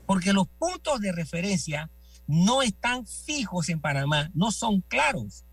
[0.05, 1.89] Porque los puntos de referencia
[2.27, 5.45] no están fijos en Panamá, no son claros.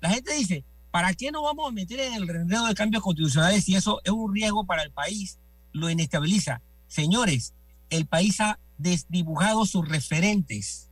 [0.00, 3.64] La gente dice, ¿para qué nos vamos a meter en el rendero de cambios constitucionales
[3.64, 5.38] si eso es un riesgo para el país?
[5.72, 6.62] Lo inestabiliza.
[6.86, 7.54] Señores,
[7.90, 10.90] el país ha desdibujado sus referentes.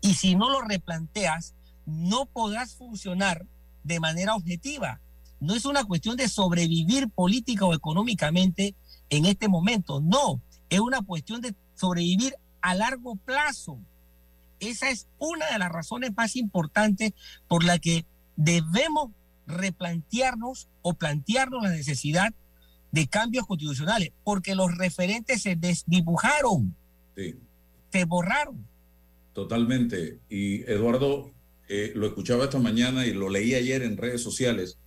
[0.00, 3.46] Y si no lo replanteas, no podrás funcionar
[3.84, 5.00] de manera objetiva.
[5.40, 8.74] No es una cuestión de sobrevivir política o económicamente
[9.10, 10.00] en este momento.
[10.00, 13.78] No, es una cuestión de sobrevivir a largo plazo.
[14.60, 17.12] Esa es una de las razones más importantes
[17.48, 18.04] por la que
[18.36, 19.10] debemos
[19.46, 22.32] replantearnos o plantearnos la necesidad
[22.92, 26.74] de cambios constitucionales, porque los referentes se desdibujaron,
[27.16, 27.34] Sí,
[27.92, 28.66] se borraron.
[29.32, 30.18] totalmente.
[30.28, 31.30] Y Eduardo,
[31.68, 34.78] eh, lo escuchaba esta mañana y lo leí ayer en redes sociales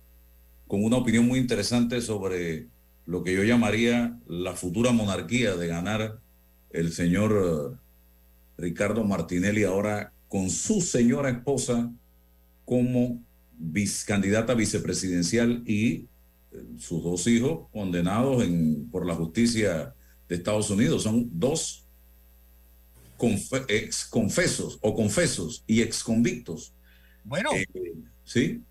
[0.66, 2.68] con una opinión muy interesante sobre
[3.06, 6.20] lo que yo llamaría la futura monarquía de ganar
[6.70, 7.80] el señor
[8.60, 11.90] Ricardo Martinelli ahora con su señora esposa
[12.64, 13.20] como
[14.06, 16.06] candidata vicepresidencial y
[16.52, 19.94] eh, sus dos hijos condenados en, por la justicia
[20.28, 21.02] de Estados Unidos.
[21.02, 21.84] Son dos
[23.18, 26.72] confe- ex confesos o confesos y ex convictos.
[27.24, 27.50] Bueno,
[28.24, 28.62] ¿Sí?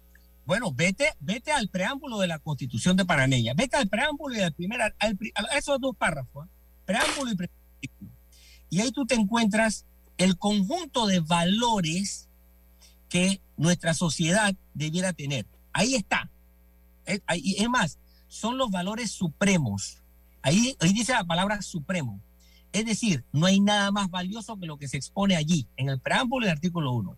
[0.45, 4.53] bueno, vete, vete al preámbulo de la Constitución de Panameña, vete al preámbulo y al
[4.53, 6.49] primer, al a esos dos párrafos, ¿eh?
[6.85, 8.11] preámbulo y artículo.
[8.69, 9.85] Y ahí tú te encuentras
[10.17, 12.27] el conjunto de valores
[13.09, 15.45] que nuestra sociedad debiera tener.
[15.73, 16.29] Ahí está.
[17.05, 19.97] Es, ahí- es más, son los valores supremos.
[20.41, 22.19] Ahí, ahí dice la palabra supremo.
[22.71, 25.99] Es decir, no hay nada más valioso que lo que se expone allí, en el
[25.99, 27.17] preámbulo del artículo 1.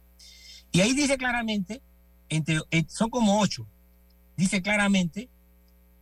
[0.72, 1.82] Y ahí dice claramente,
[2.30, 3.68] entre, eh, son como ocho,
[4.38, 5.30] dice claramente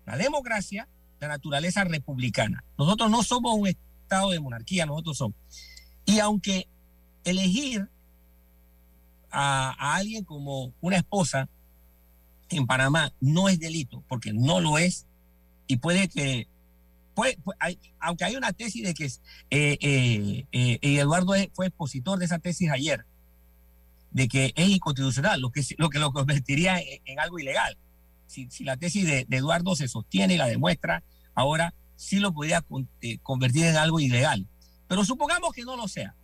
[0.05, 0.87] la democracia,
[1.19, 2.63] la naturaleza republicana.
[2.77, 3.67] Nosotros no somos un
[4.09, 5.37] estado de monarquía, nosotros somos.
[6.05, 6.67] Y aunque
[7.23, 7.87] elegir
[9.29, 11.47] a, alguien como una esposa
[12.49, 15.05] en Panamá no es delito, porque no lo es,
[15.67, 16.47] y puede que,
[17.13, 17.37] puede-
[17.99, 22.71] aunque hay una tesis de que eh, eh, eh, Eduardo fue expositor de esa tesis
[22.71, 23.05] ayer,
[24.09, 27.77] de que es inconstitucional, lo que, lo que lo convertiría en, algo ilegal.
[28.25, 31.03] Si, la tesis de Eduardo se sostiene y la demuestra,
[31.35, 32.63] ahora sí lo podría
[33.01, 34.47] eh, convertir en algo ilegal.
[34.87, 36.15] Pero supongamos que no lo sea.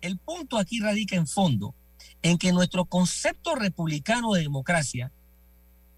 [0.00, 1.74] El punto aquí radica en fondo
[2.22, 5.12] en que nuestro concepto republicano de democracia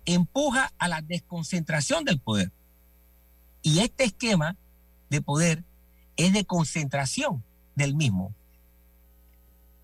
[0.06, 2.50] empuja a la desconcentración del poder.
[3.62, 4.56] Y este esquema
[5.08, 5.62] de poder
[6.16, 7.44] es de concentración
[7.76, 8.34] del mismo.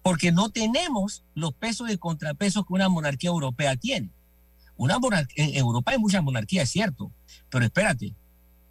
[0.02, 4.10] Porque no tenemos los pesos y contrapesos que una monarquía europea tiene.
[4.76, 7.12] Una monar- en Europa hay muchas monarquías, es cierto,
[7.50, 8.14] pero espérate,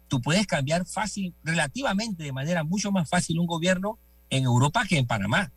[0.08, 3.98] tú puedes cambiar fácil, relativamente de manera mucho más fácil un gobierno
[4.30, 5.52] en Europa que en Panamá.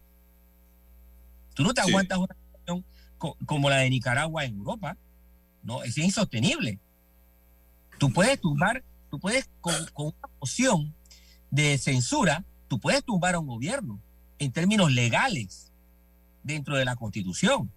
[1.54, 1.90] Tú no te Sí.
[1.90, 2.86] aguantas una situación
[3.18, 4.98] co- como la de Nicaragua en Europa.
[5.64, 6.80] No, es insostenible.
[7.98, 10.96] Tú puedes tumbar, tú puedes con, con una moción
[11.52, 14.00] de censura, tú puedes tumbar a un gobierno
[14.38, 15.72] en términos legales
[16.44, 17.70] dentro de la Constitución.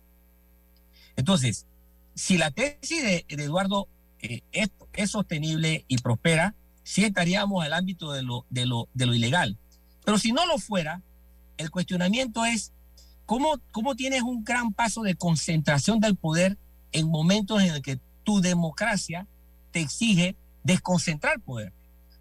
[1.17, 1.67] Entonces,
[2.15, 3.89] si la tesis de, de Eduardo
[4.21, 9.07] eh, es, es sostenible y prospera, sí estaríamos al ámbito de lo, de, lo, de
[9.07, 9.59] lo ilegal.
[10.05, 11.03] Pero si no lo fuera,
[11.57, 12.73] el cuestionamiento es
[13.27, 16.59] cómo, cómo tienes un gran paso de concentración del poder
[16.93, 19.27] en momentos en el que tu democracia
[19.71, 21.73] te exige desconcentrar poder.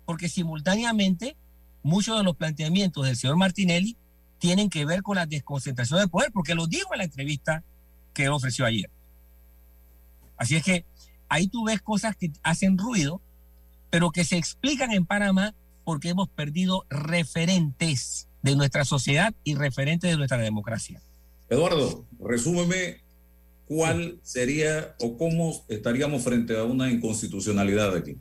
[0.06, 1.36] Porque simultáneamente
[1.84, 3.98] muchos de los planteamientos del señor Martinelli
[4.40, 7.64] tienen que ver con la desconcentración del poder, porque lo dijo en la entrevista
[8.14, 8.90] que ofreció ayer.
[10.38, 10.86] Así es que
[11.30, 13.22] ahí tú ves cosas que hacen ruido,
[13.92, 20.10] pero que se explican en Panamá porque hemos perdido referentes de nuestra sociedad y referentes
[20.10, 21.02] de nuestra democracia.
[21.50, 23.02] Eduardo, resúmeme
[23.66, 28.18] cuál sería o cómo estaríamos frente a una inconstitucionalidad aquí.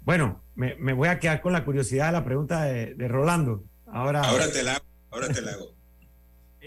[0.00, 3.64] Bueno, me, me voy a quedar con la curiosidad de la pregunta de, de Rolando.
[3.86, 5.74] Ahora, Ahora te la hago, ahora te la hago.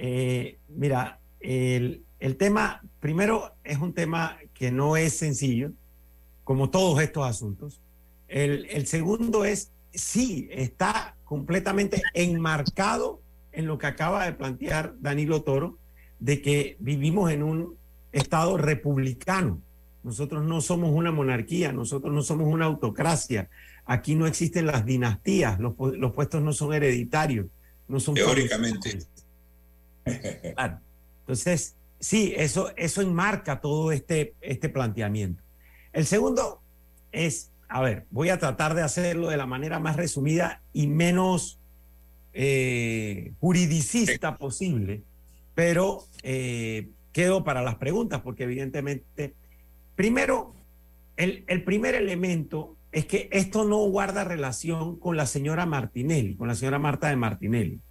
[0.02, 5.74] Eh, mira, el, el tema, primero, es un tema que no es sencillo,
[6.50, 7.80] como todos estos asuntos.
[8.28, 13.22] El, el segundo es, sí, está completamente enmarcado
[13.52, 15.78] en lo que acaba de plantear Danilo Toro,
[16.18, 17.76] de que vivimos en un
[18.12, 19.62] Estado republicano.
[20.02, 23.48] Nosotros no somos una monarquía, nosotros no somos una autocracia.
[23.86, 27.46] Aquí no existen las dinastías, los, los puestos no son hereditarios,
[27.88, 29.06] no son Teóricamente.
[30.56, 30.80] Claro.
[31.20, 35.44] Entonces, sí, eso, eso enmarca todo este, este planteamiento.
[36.00, 36.62] El segundo
[37.12, 41.60] es, a ver, voy a tratar de hacerlo de la manera más resumida y menos
[42.32, 45.04] eh, juridicista posible,
[45.56, 49.34] pero eh, quedo para las preguntas porque evidentemente,
[49.98, 50.56] primero,
[51.18, 56.48] el, el primer elemento es que esto no guarda relación con la señora Martinelli, con
[56.48, 57.82] la señora Marta de Martinelli.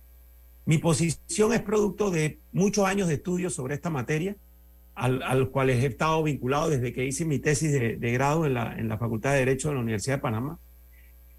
[0.64, 4.34] Mi posición es producto de muchos años de estudio sobre esta materia,
[4.98, 8.44] al, a los cuales he estado vinculado desde que hice mi tesis de, de grado
[8.44, 10.58] en la, en la Facultad de Derecho de la Universidad de Panamá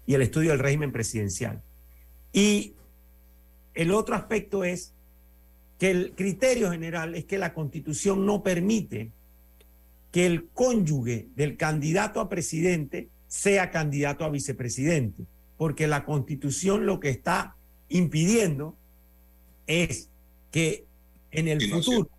[0.06, 1.62] y el estudio del régimen presidencial.
[2.32, 2.74] Y
[3.74, 4.94] el otro aspecto es
[5.78, 9.12] que el criterio general es que la constitución no permite
[10.10, 15.24] que el cónyuge del candidato a presidente sea candidato a vicepresidente,
[15.56, 17.54] porque la constitución lo que está
[17.88, 18.76] impidiendo
[19.66, 20.10] es
[20.50, 20.84] que
[21.30, 22.10] en el futuro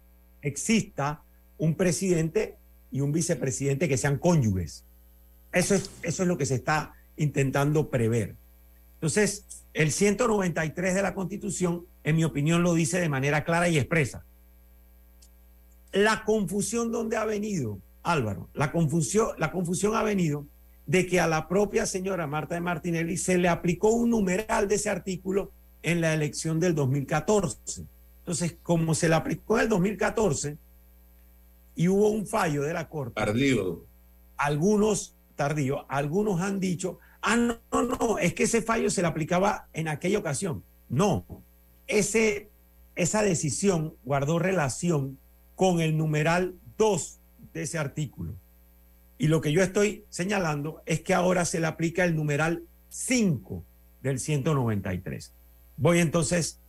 [0.41, 1.21] exista
[1.61, 2.57] un presidente
[2.91, 4.83] y un vicepresidente que sean cónyuges.
[5.53, 8.35] Eso es, eso es lo que se está intentando prever.
[8.95, 9.45] Entonces,
[9.75, 14.25] el 193 de la Constitución, en mi opinión, lo dice de manera clara y expresa.
[15.91, 20.47] La confusión donde ha venido, Álvaro, la confusión, la confusión ha venido
[20.87, 24.75] de que a la propia señora Marta de Martinelli se le aplicó un numeral de
[24.75, 25.51] ese artículo
[25.83, 27.83] en la elección del 2014.
[28.21, 30.57] Entonces, como se le aplicó en el 2014
[31.81, 33.15] y hubo un fallo de la Corte.
[33.15, 33.85] Tardío.
[34.37, 39.07] Algunos, tardío, algunos han dicho, ah, no, no, no, es que ese fallo se le
[39.07, 40.63] aplicaba en aquella ocasión.
[40.89, 41.25] No,
[41.87, 42.49] ese,
[42.95, 45.17] esa decisión guardó relación
[45.55, 47.19] con el numeral 2
[47.53, 48.33] de ese artículo.
[49.17, 53.63] Y lo que yo estoy señalando es que ahora se le aplica el numeral 5
[54.03, 55.33] del 193.
[55.77, 56.59] Voy entonces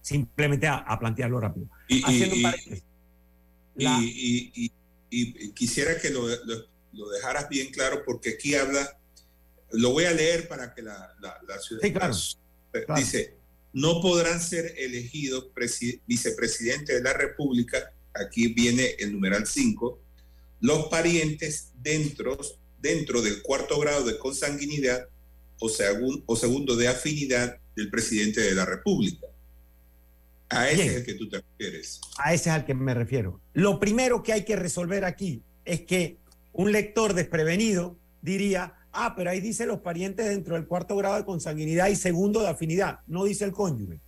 [0.00, 1.66] simplemente a, a plantearlo rápido.
[1.88, 2.52] Y, Haciendo y- un
[3.76, 4.72] y- y-
[5.10, 8.98] y- y quisiera que lo, lo- lo dejaras bien claro porque aquí habla,
[9.72, 12.14] lo voy a leer para que la, la, la ciudad Sí, claro.
[12.88, 13.34] la- dice,
[13.72, 20.00] no podrán ser elegidos presi- vicepresidente de la República, aquí viene el numeral 5,
[20.60, 22.38] los parientes dentro,
[22.80, 25.08] dentro del cuarto grado de consanguinidad
[25.58, 29.26] o, segun- o segundo de afinidad del presidente de la República.
[30.54, 30.88] A ese Bien.
[30.90, 32.00] es el que tú te refieres.
[32.18, 33.40] A ese es al que me refiero.
[33.52, 36.18] Lo primero que hay que resolver aquí es que
[36.52, 41.24] un lector desprevenido diría, ah, pero ahí dice los parientes dentro del cuarto grado de
[41.24, 44.00] consanguinidad y segundo de afinidad, no dice el cónyuge.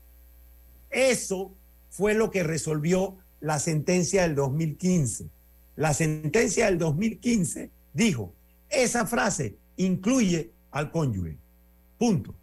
[0.90, 1.54] Eso
[1.90, 5.28] fue lo que resolvió la sentencia del 2015.
[5.76, 8.34] La sentencia del 2015 dijo,
[8.70, 11.36] esa frase incluye al cónyuge.
[11.98, 12.34] Punto.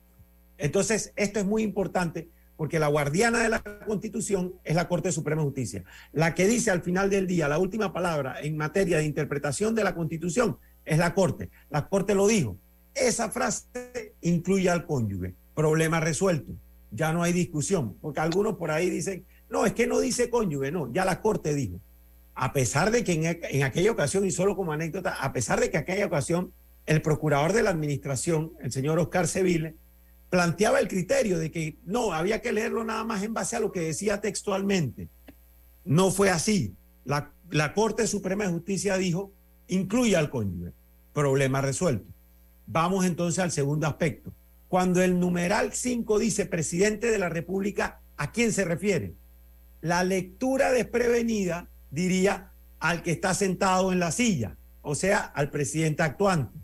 [0.58, 2.30] Entonces, esto es muy importante
[2.64, 5.84] porque la guardiana de la Constitución es la Corte Suprema de Justicia.
[6.14, 9.84] La que dice al final del día la última palabra en materia de interpretación de
[9.84, 11.50] la Constitución es la Corte.
[11.70, 12.58] La Corte lo dijo.
[12.96, 15.34] Esa frase incluye al cónyuge.
[15.54, 16.54] Problema resuelto.
[16.90, 20.72] Ya no hay discusión, porque algunos por ahí dicen, no, es que no dice cónyuge,
[20.72, 21.82] no, ya la Corte dijo.
[22.34, 25.70] A pesar de que en, en aquella ocasión, y solo como anécdota, a pesar de
[25.70, 26.54] que aquella ocasión
[26.86, 29.76] el procurador de la administración, el señor Oscar Seville,
[30.34, 33.72] planteaba el criterio de que no, había que leerlo nada más en base a lo
[33.72, 35.08] que decía textualmente.
[35.86, 36.74] No fue así.
[37.06, 39.32] La, la Corte Suprema de Justicia dijo,
[39.68, 40.74] incluye al cónyuge.
[41.14, 42.12] Problema resuelto.
[42.66, 44.34] Vamos entonces al segundo aspecto.
[44.70, 49.14] Cuando el numeral 5 dice presidente de la República, ¿a quién se refiere?
[49.82, 56.02] La lectura desprevenida diría al que está sentado en la silla, o sea, al presidente
[56.02, 56.58] actuante.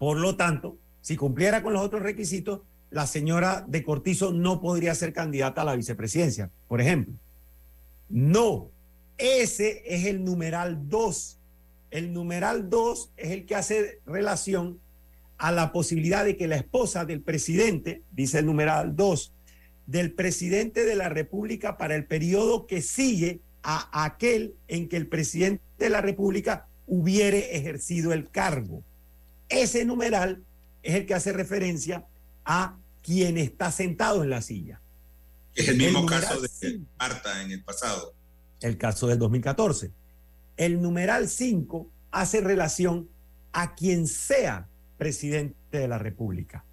[0.00, 4.94] Por lo tanto, si cumpliera con los otros requisitos, la señora de Cortizo no podría
[4.94, 7.12] ser candidata a la vicepresidencia, por ejemplo.
[8.08, 8.70] No,
[9.18, 11.38] ese es el numeral 2.
[11.90, 14.80] El numeral 2 es el que hace relación
[15.36, 19.34] a la posibilidad de que la esposa del presidente, dice el numeral 2,
[19.86, 25.08] del presidente de la República para el periodo que sigue a aquel en que el
[25.08, 28.82] presidente de la República hubiere ejercido el cargo.
[29.50, 30.42] Ese numeral
[30.84, 32.06] es el que hace referencia
[32.44, 34.80] a quien está sentado en la silla.
[35.54, 36.86] Es el mismo caso de cinco.
[36.98, 38.14] Marta en el pasado.
[38.60, 39.92] el caso del 2014.
[40.56, 43.08] El numeral 5 hace relación
[43.52, 44.68] a quien sea
[44.98, 46.64] presidente de la República.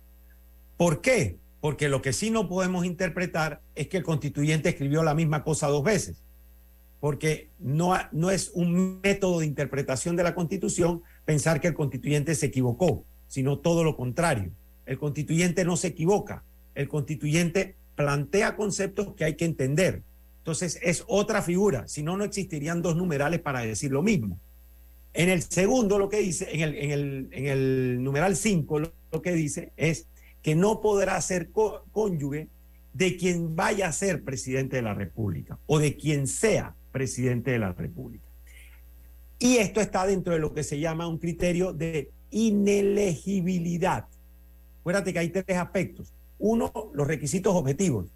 [0.77, 1.39] ¿Por qué?
[1.59, 5.67] Porque lo que sí no podemos interpretar es que el constituyente escribió la misma cosa
[5.67, 6.23] dos veces.
[6.99, 12.35] Porque no, no es un método de interpretación de la constitución pensar que el constituyente
[12.35, 14.51] se equivocó, sino todo lo contrario.
[14.85, 16.43] El constituyente no se equivoca.
[16.75, 20.03] El constituyente plantea conceptos que hay que entender.
[20.39, 24.37] Entonces es otra figura, si no, no existirían dos numerales para decir lo mismo.
[25.13, 29.21] En el segundo, lo que dice, en el, en el, en el numeral 5, lo,
[29.21, 30.07] que dice es
[30.41, 32.49] que no podrá ser có- cónyuge
[32.93, 37.59] de quien vaya a ser presidente de la República o de quien sea presidente de
[37.59, 38.25] la República.
[39.39, 44.07] Y esto está dentro de lo que se llama un criterio de inelegibilidad.
[44.79, 46.13] Acuérdate que hay tres aspectos.
[46.39, 48.07] Uno, los requisitos objetivos.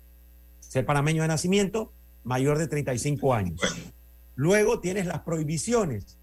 [0.60, 1.94] Ser panameño de nacimiento,
[2.24, 3.62] mayor de 35 años.
[4.36, 6.18] Luego tienes las prohibiciones.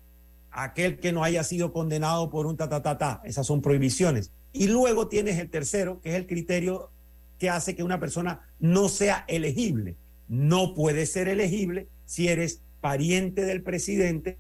[0.51, 3.23] Aquel que no haya sido condenado por un ta, ta, ta, ta.
[3.25, 4.33] Esas son prohibiciones.
[4.53, 6.91] Y luego tienes el tercero, que es el criterio
[7.39, 9.97] que hace que una persona no sea elegible.
[10.29, 14.39] No puede ser elegible si eres pariente del presidente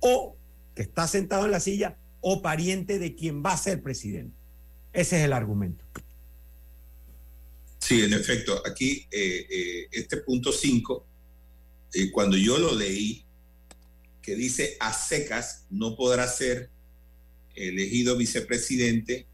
[0.00, 0.36] o
[0.74, 4.36] que está sentado en la silla o pariente de quien va a ser presidente.
[4.92, 5.84] Ese es el argumento.
[7.78, 11.06] Sí, en efecto, aquí eh, eh, este punto 5,
[12.12, 13.24] cuando yo lo leí,
[14.22, 16.70] que dice a secas no podrá ser
[17.54, 19.26] elegido vicepresidente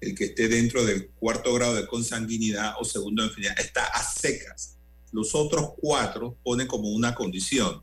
[0.00, 4.02] el que esté dentro del cuarto grado de consanguinidad o segundo de afinidad, está a
[4.02, 4.76] secas.
[5.12, 7.82] Los otros cuatro ponen como una condición,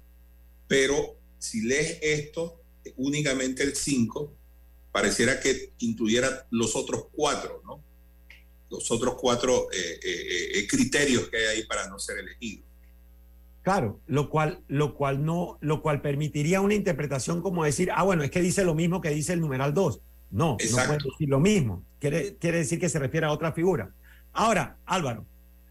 [0.67, 2.59] pero si lees esto,
[2.97, 4.33] únicamente el 5,
[4.91, 7.81] pareciera que incluyera los otros cuatro, ¿no?
[8.69, 12.63] Los otros cuatro eh, eh, eh, criterios que hay ahí para no ser elegido.
[13.63, 18.23] Claro, lo cual, lo cual no, lo cual permitiría una interpretación como decir, ah, bueno,
[18.23, 20.01] es que dice lo mismo que dice el numeral 2.
[20.31, 20.87] No, no Exacto.
[20.87, 21.83] puede decir lo mismo.
[21.99, 23.91] Quiere, quiere decir que se refiere a otra figura.
[24.33, 25.25] Ahora, Álvaro,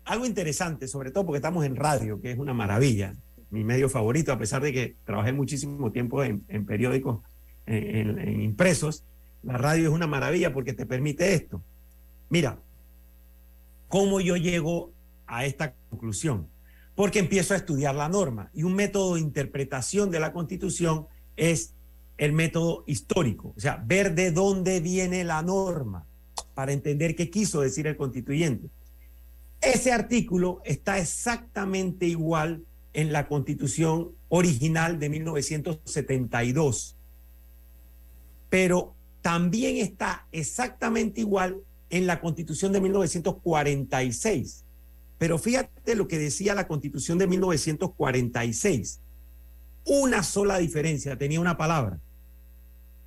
[0.04, 3.14] algo interesante, sobre todo porque estamos en radio, que es una maravilla,
[3.50, 7.20] mi medio favorito, a pesar de que trabajé muchísimo tiempo en, en periódicos
[7.66, 9.04] en, en- impresos,
[9.42, 11.62] la radio es una maravilla porque te permite esto.
[12.28, 12.58] Mira,
[13.88, 14.92] ¿cómo yo llego
[15.26, 16.48] a esta conclusión?
[16.94, 21.74] Porque empiezo a estudiar la norma y un método de interpretación de la constitución es
[22.18, 26.06] el método histórico, o sea, ver de dónde viene la norma
[26.54, 28.70] para entender qué quiso decir el constituyente.
[29.60, 32.64] Ese artículo está exactamente igual
[32.96, 36.96] en la constitución original de 1972,
[38.48, 41.58] pero también está exactamente igual
[41.90, 44.64] en la constitución de 1946.
[45.18, 49.00] Pero fíjate lo que decía la constitución de 1946.
[49.84, 52.00] Una sola diferencia, tenía una palabra.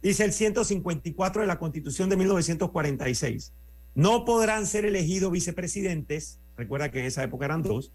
[0.04, 3.54] Dice el 154 de la constitución de 1946.
[3.96, 7.92] No podrán ser elegidos vicepresidentes, recuerda que en esa época eran dos,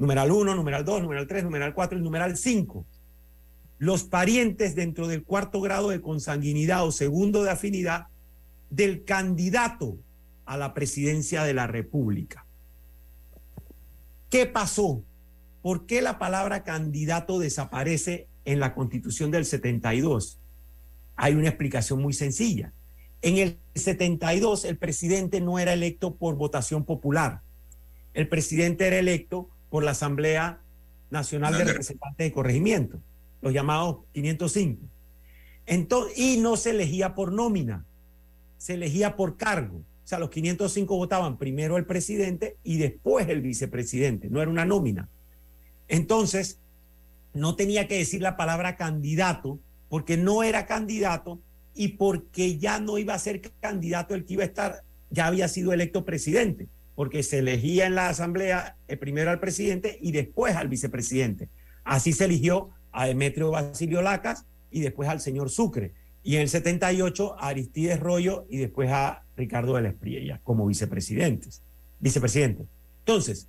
[0.00, 2.86] numeral 1, numeral 2, numeral 3, numeral 4 y numeral 5.
[3.76, 8.06] Los parientes dentro del cuarto grado de consanguinidad o segundo de afinidad
[8.70, 9.98] del candidato
[10.46, 12.46] a la presidencia de la República.
[14.30, 15.02] ¿Qué pasó?
[15.60, 20.40] ¿Por qué la palabra candidato desaparece en la constitución del 72?
[21.16, 22.72] Hay una explicación muy sencilla.
[23.20, 27.42] En el 72 el presidente no era electo por votación popular.
[28.14, 30.60] El presidente era electo por la Asamblea
[31.10, 33.00] Nacional de Representantes de Corregimiento,
[33.40, 34.82] los llamados 505.
[35.66, 37.84] Entonces, y no se elegía por nómina,
[38.58, 39.78] se elegía por cargo.
[39.78, 44.64] O sea, los 505 votaban primero el presidente y después el vicepresidente, no era una
[44.64, 45.08] nómina.
[45.88, 46.58] Entonces,
[47.32, 51.40] no tenía que decir la palabra candidato porque no era candidato
[51.74, 55.48] y porque ya no iba a ser candidato el que iba a estar, ya había
[55.48, 60.56] sido electo presidente, porque se elegía en la asamblea eh, primero al presidente y después
[60.56, 61.48] al vicepresidente.
[61.84, 65.94] Así se eligió a Demetrio Basilio Lacas y después al señor Sucre.
[66.22, 70.66] Y en el 78 a Aristides Rollo y después a Ricardo de la Espriella como
[70.66, 71.62] vicepresidentes,
[71.98, 72.66] vicepresidente.
[73.00, 73.48] Entonces,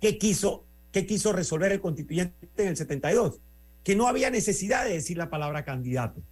[0.00, 3.40] ¿qué quiso, ¿qué quiso resolver el constituyente en el 72?
[3.82, 6.22] Que no había necesidad de decir la palabra candidato.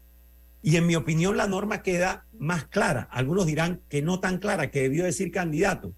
[0.62, 3.08] Y en mi opinión la norma queda más clara.
[3.10, 5.92] Algunos dirán que no tan clara, que debió decir candidato.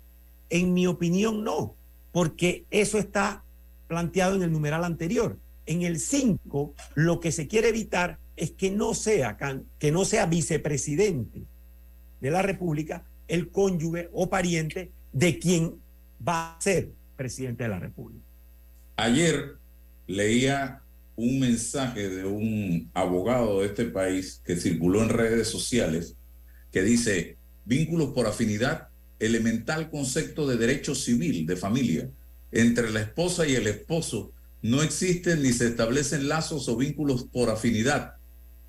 [0.50, 1.74] En mi opinión no,
[2.12, 3.44] porque eso está
[3.88, 5.38] planteado en el numeral anterior.
[5.66, 9.36] En el 5 lo que se quiere evitar es que no sea
[9.78, 11.42] que no sea vicepresidente
[12.20, 15.76] de la República el cónyuge o pariente de quien
[16.26, 18.24] va a ser presidente de la República.
[18.96, 19.56] Ayer
[20.06, 20.82] leía
[21.16, 26.16] un mensaje de un abogado de este país que circuló en redes sociales
[26.72, 28.88] que dice, vínculos por afinidad,
[29.20, 32.10] elemental concepto de derecho civil de familia.
[32.50, 34.32] Entre la esposa y el esposo
[34.62, 38.14] no existen ni se establecen lazos o vínculos por afinidad.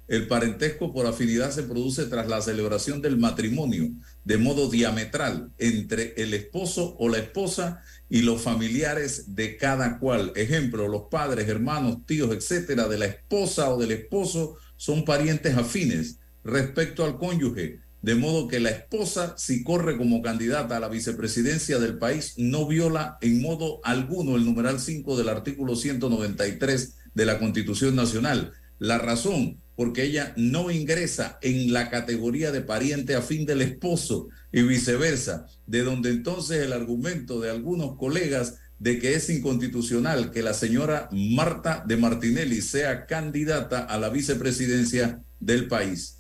[0.08, 3.90] El parentesco por afinidad se produce tras la celebración del matrimonio
[4.26, 10.34] de modo diametral entre el esposo o la esposa y los familiares de cada cual.
[10.36, 16.20] Ejemplo, los padres, hermanos, tíos, etcétera, de la esposa o del esposo son parientes afines.
[16.44, 21.80] Respecto al cónyuge, de modo que la esposa, si corre como candidata a la vicepresidencia
[21.80, 27.40] del país, no viola en modo alguno el numeral 5 del artículo 193 de la
[27.40, 28.52] Constitución Nacional.
[28.78, 34.62] La razón, porque ella no ingresa en la categoría de pariente afín del esposo y
[34.62, 40.54] viceversa, de donde entonces el argumento de algunos colegas de que es inconstitucional que la
[40.54, 46.20] señora Marta de Martinelli sea candidata a la vicepresidencia del país.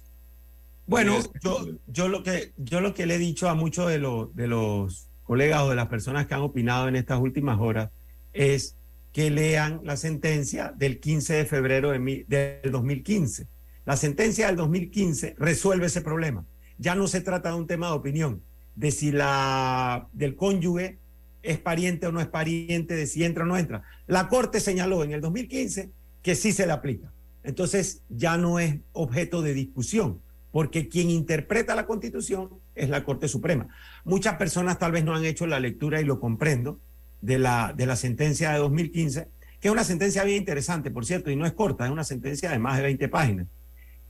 [0.85, 4.35] Bueno, yo, yo, lo que, yo lo que le he dicho a muchos de, los
[4.35, 7.89] de los colegas o de las personas que han opinado en estas últimas horas
[8.33, 8.75] es
[9.13, 13.47] que lean la sentencia del 15 de febrero de del 2015.
[13.85, 16.45] La sentencia del 2015 resuelve ese problema.
[16.79, 18.41] Ya no se trata de un tema de opinión,
[18.75, 20.97] de si la del cónyuge
[21.43, 23.83] es pariente o no es pariente, de si entra o no entra.
[24.07, 25.91] La Corte señaló en el 2015
[26.23, 27.11] que sí se le aplica.
[27.43, 33.27] Entonces ya no es objeto de discusión porque quien interpreta la Constitución es la Corte
[33.27, 33.67] Suprema.
[34.05, 36.79] Muchas personas tal vez no han hecho la lectura y lo comprendo
[37.23, 39.29] de la, de la sentencia de 2015,
[39.61, 42.51] que es una sentencia bien interesante, por cierto, y no es corta, es una sentencia
[42.51, 43.47] de más de 20 páginas,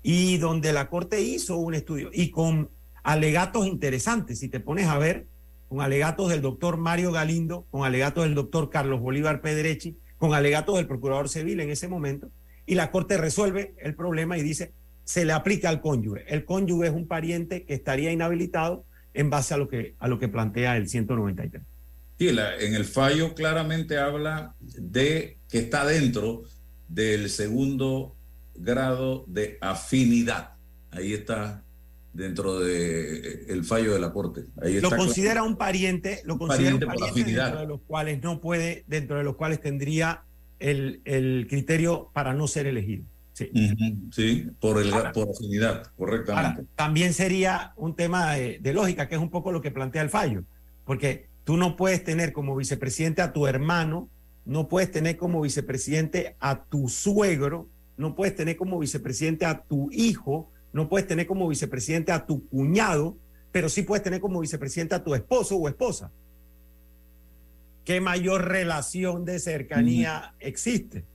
[0.01, 2.72] y donde la Corte hizo un estudio y con
[3.03, 5.28] alegatos interesantes, si te pones a ver,
[5.70, 10.78] con alegatos del doctor Mario Galindo, con alegatos del doctor Carlos Bolívar Pedrechi, con alegatos
[10.78, 12.32] del procurador civil en ese momento,
[12.66, 16.24] y la Corte resuelve el problema y dice, se le aplica al cónyuge.
[16.34, 20.18] El cónyuge es un pariente que estaría inhabilitado en base a lo que, a lo
[20.18, 21.61] que plantea el 193.
[22.30, 26.44] Sí, en el fallo claramente habla de que está dentro
[26.88, 28.16] del segundo
[28.56, 30.52] grado de afinidad.
[30.92, 31.64] Ahí está
[32.14, 34.46] dentro del el fallo de la corte.
[34.62, 35.48] Ahí lo está considera claro.
[35.48, 37.46] un pariente, lo considera Pariente un pariente afinidad.
[37.46, 40.24] dentro de los cuales no puede, dentro de los cuales tendría
[40.60, 43.04] el, el criterio para no ser elegido.
[43.34, 44.48] Sí.
[44.62, 46.62] Por, el, por afinidad, correctamente.
[46.62, 50.04] Ahora, también sería un tema de, de lógica, que es un poco lo que plantea
[50.04, 50.44] el fallo,
[50.86, 54.10] porque tú no puedes tener como vicepresidente a tu hermano,
[54.46, 59.89] no puedes tener como vicepresidente a tu suegro, no puedes tener como vicepresidente a tu
[59.91, 63.18] hijo, no puedes tener como vicepresidente a tu cuñado,
[63.52, 66.12] pero sí puedes tener como vicepresidente a tu esposo o esposa.
[67.86, 71.06] ¿Qué mayor relación de cercanía existe?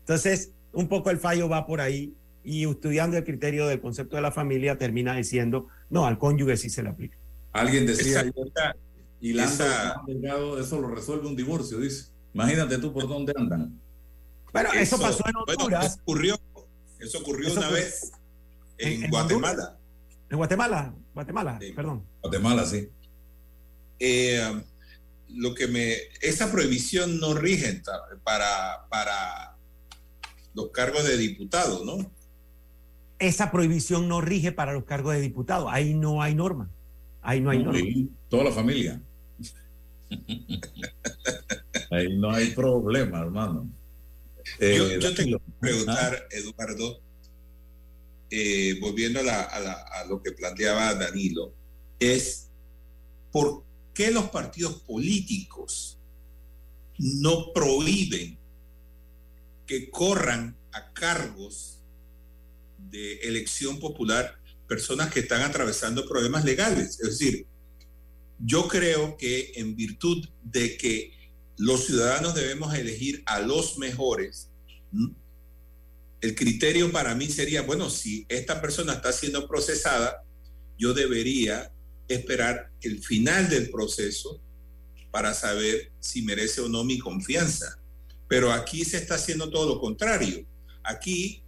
[0.00, 2.14] Entonces, un poco el fallo va por ahí
[2.44, 6.70] y estudiando el criterio del concepto de la familia termina diciendo, no, al cónyuge sí
[6.70, 7.16] se le aplica.
[7.52, 8.24] Alguien decía
[9.20, 12.10] y Guzmán Delgado, eso lo resuelve un divorcio, dice.
[12.34, 13.80] Imagínate tú por dónde andan.
[14.52, 15.86] Bueno, eso, pasó en bueno, Honduras.
[15.86, 16.40] eso ocurrió,
[17.00, 17.84] eso ocurrió Eso una ocurrió.
[17.84, 18.12] vez
[18.78, 19.78] en, Guatemala.
[20.30, 22.04] En Guatemala, Guatemala, perdón.
[22.22, 22.88] Guatemala, sí.
[23.98, 24.62] Eh,
[25.28, 27.82] lo que me esa prohibición no rige
[28.24, 29.56] para para
[30.54, 32.10] los cargos de diputado, ¿no?
[33.18, 35.68] Esa prohibición no rige para los cargos de diputado.
[35.68, 36.70] Ahí no hay norma.
[37.20, 37.80] Ahí no hay norma.
[38.28, 39.02] Toda la familia.
[41.90, 43.70] Ahí no hay problema, hermano.
[44.58, 45.38] Eh, yo, yo te Danilo.
[45.40, 47.00] quiero preguntar, Eduardo,
[48.30, 51.54] eh, volviendo a, la- a la- a lo que planteaba Danilo,
[51.98, 52.48] es
[53.32, 55.98] ¿por qué los partidos políticos
[56.98, 58.38] no prohíben
[59.66, 61.78] que corran a cargos
[62.90, 66.98] de elección popular personas que están atravesando problemas legales?
[67.00, 67.46] Es decir,
[68.38, 71.12] yo creo que en virtud de que
[71.56, 74.50] los ciudadanos debemos elegir a los mejores,
[76.20, 80.24] el criterio para mí sería, bueno, si esta persona está siendo procesada,
[80.78, 81.72] yo debería
[82.08, 84.40] esperar el final del proceso
[85.10, 87.78] para saber si merece o no mi confianza.
[88.28, 90.46] Pero aquí se está haciendo todo lo contrario.
[90.82, 91.42] Aquí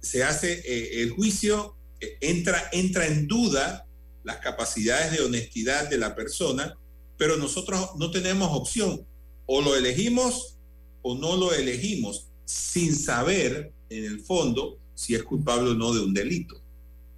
[0.00, 3.85] se hace eh, el juicio, eh, entra, entra en duda
[4.26, 6.76] las capacidades de honestidad de la persona,
[7.16, 9.06] pero nosotros no tenemos opción.
[9.46, 10.58] O lo elegimos
[11.02, 16.00] o no lo elegimos, sin saber en el fondo si es culpable o no de
[16.00, 16.60] un delito.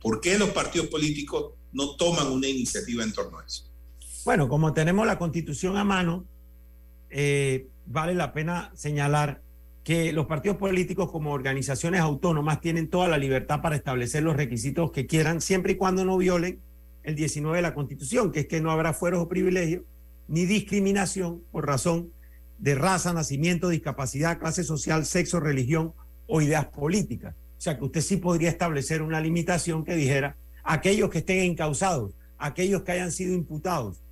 [0.02, 3.64] ¿Por qué los partidos políticos no toman una iniciativa en torno a eso?
[4.26, 6.26] Bueno, como tenemos la constitución a mano,
[7.08, 9.40] eh, vale la pena señalar
[9.82, 14.90] que los partidos políticos como organizaciones autónomas tienen toda la libertad para establecer los requisitos
[14.92, 16.60] que quieran, siempre y cuando no violen
[17.02, 19.82] el 19 de la constitución, que es que no habrá fueros o privilegios,
[20.28, 22.12] ni discriminación por razón
[22.58, 25.94] de raza, nacimiento, discapacidad, clase social, sexo, religión
[26.26, 27.34] o ideas políticas.
[27.56, 32.14] O sea que usted sí podría establecer una limitación que dijera aquellos que estén encausados,
[32.36, 34.02] aquellos que hayan sido imputados.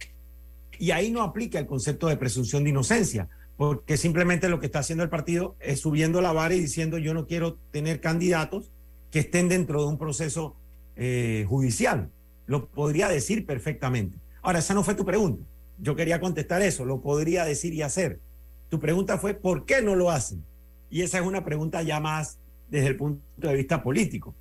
[0.78, 4.80] Y ahí no aplica el concepto de presunción de inocencia, porque simplemente lo que está
[4.80, 8.72] haciendo el partido es subiendo la vara y diciendo yo no quiero tener candidatos
[9.10, 10.56] que estén dentro de un proceso
[10.96, 12.10] eh, judicial.
[12.46, 14.18] Lo podría decir perfectamente.
[14.42, 15.44] Ahora, esa no fue tu pregunta.
[15.78, 18.20] Yo quería contestar eso, lo podría decir y hacer.
[18.68, 20.42] Tu pregunta fue, ¿por qué no lo hacen?
[20.90, 22.38] Y esa es una pregunta ya más
[22.70, 24.34] desde el punto de vista político.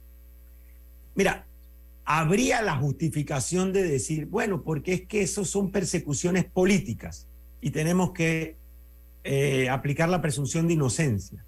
[1.16, 1.46] Mira,
[2.04, 7.28] habría la justificación de decir, bueno, porque es que eso son persecuciones políticas
[7.62, 8.58] y tenemos que
[9.24, 11.44] eh, aplicar la presunción de inocencia.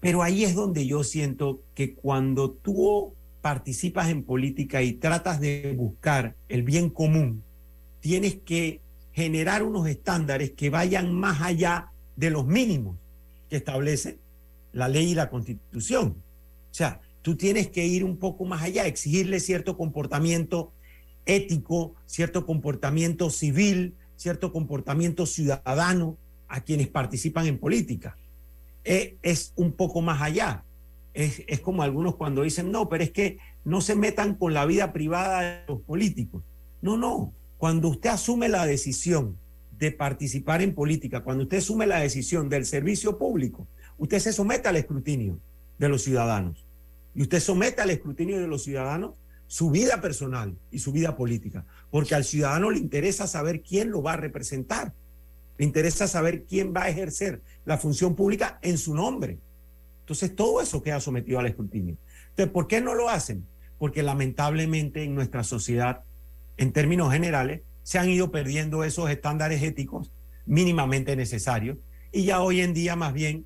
[0.00, 5.74] Pero ahí es donde yo siento que cuando tú participas en política y tratas de
[5.76, 7.42] buscar el bien común,
[8.00, 8.80] tienes que
[9.12, 12.96] generar unos estándares que vayan más allá de los mínimos
[13.48, 14.18] que establece
[14.72, 16.16] la ley y la constitución.
[16.70, 20.72] O sea, tú tienes que ir un poco más allá, exigirle cierto comportamiento
[21.26, 26.16] ético, cierto comportamiento civil, cierto comportamiento ciudadano
[26.48, 28.16] a quienes participan en política.
[28.84, 30.64] Eh, es un poco más allá.
[31.18, 34.64] Es, es como algunos cuando dicen, no, pero es que no se metan con la
[34.66, 36.44] vida privada de los políticos.
[36.80, 37.32] No, no.
[37.56, 39.36] Cuando usted asume la decisión
[39.76, 43.66] de participar en política, cuando usted asume la decisión del servicio público,
[43.96, 45.40] usted se somete al escrutinio
[45.76, 46.64] de los ciudadanos.
[47.16, 49.14] Y usted somete al escrutinio de los ciudadanos
[49.48, 54.02] su vida personal y su vida política, porque al ciudadano le interesa saber quién lo
[54.02, 54.92] va a representar,
[55.56, 59.40] le interesa saber quién va a ejercer la función pública en su nombre.
[60.08, 61.98] Entonces, todo eso queda sometido al escrutinio.
[62.30, 63.46] Entonces, ¿por qué no lo hacen?
[63.76, 66.00] Porque lamentablemente en nuestra sociedad,
[66.56, 70.10] en términos generales, se han ido perdiendo esos estándares éticos
[70.46, 71.76] mínimamente necesarios
[72.10, 73.44] y ya hoy en día más bien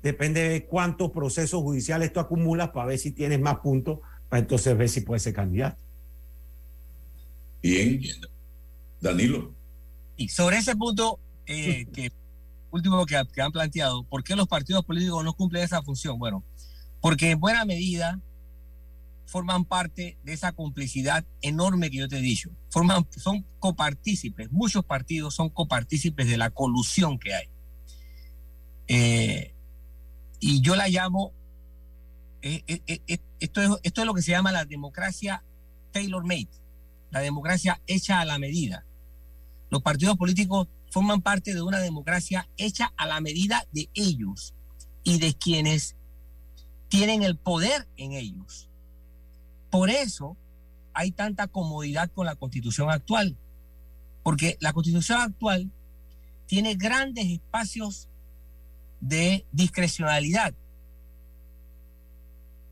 [0.00, 3.98] depende de cuántos procesos judiciales tú acumulas para ver si tienes más puntos,
[4.30, 5.76] para entonces ver si puedes ser candidato.
[7.62, 8.00] Bien,
[8.98, 9.52] Danilo.
[10.16, 12.10] Y sobre ese punto, eh, que
[12.70, 16.18] último que, han planteado, ¿por qué los partidos políticos no cumplen esa función?
[16.18, 16.44] Bueno,
[17.00, 18.20] porque en buena medida
[19.26, 22.50] forman parte de esa complicidad enorme que yo te he dicho.
[22.70, 27.48] Forman, son copartícipes, muchos partidos son copartícipes de la colusión que hay.
[28.86, 29.54] Eh,
[30.40, 31.32] y yo la llamo,
[32.42, 35.42] eh, eh, esto, es, esto es lo que se llama la democracia
[35.92, 36.48] tailor-made,
[37.10, 38.84] la democracia hecha a la medida.
[39.70, 44.54] Los partidos políticos forman parte de una democracia hecha a la medida de ellos
[45.02, 45.96] y de quienes
[46.88, 48.68] tienen el poder en ellos.
[49.70, 50.36] Por eso
[50.94, 53.36] hay tanta comodidad con la constitución actual,
[54.22, 55.70] porque la constitución actual
[56.46, 58.08] tiene grandes espacios
[59.00, 60.54] de discrecionalidad.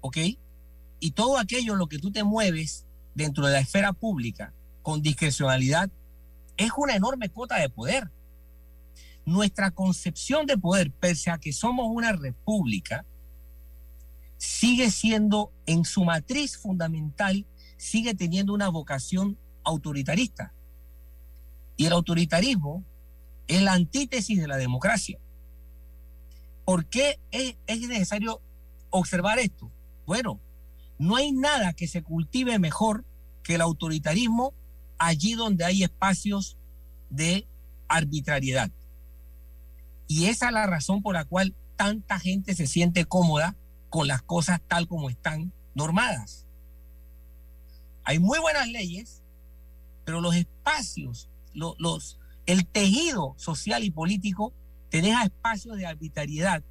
[0.01, 0.19] ¿Ok?
[0.99, 4.53] Y todo aquello lo que tú te mueves dentro de la esfera pública
[4.83, 5.91] con discrecionalidad
[6.57, 8.11] es una enorme cuota de poder.
[9.25, 13.05] Nuestra concepción de poder, pese a que somos una república,
[14.37, 17.47] sigue siendo en su matriz fundamental,
[17.77, 20.53] sigue teniendo una vocación autoritarista.
[21.77, 22.85] Y el autoritarismo
[23.49, 25.19] es la antítesis de la democracia.
[26.65, 28.41] ¿Por qué es, es necesario
[28.91, 29.71] observar esto?
[30.07, 30.41] Bueno,
[30.99, 33.05] no hay nada que se cultive mejor
[33.43, 34.55] que el autoritarismo
[34.99, 36.57] allí donde hay espacios
[37.11, 37.47] de
[37.89, 38.71] arbitrariedad.
[40.09, 43.57] Y esa es la razón por la cual tanta gente se siente cómoda
[43.91, 46.47] con las cosas tal como están normadas.
[48.05, 49.23] Hay muy buenas leyes,
[50.05, 51.29] pero los espacios,
[52.47, 54.53] el tejido social y político
[54.91, 56.63] te deja espacios de arbitrariedad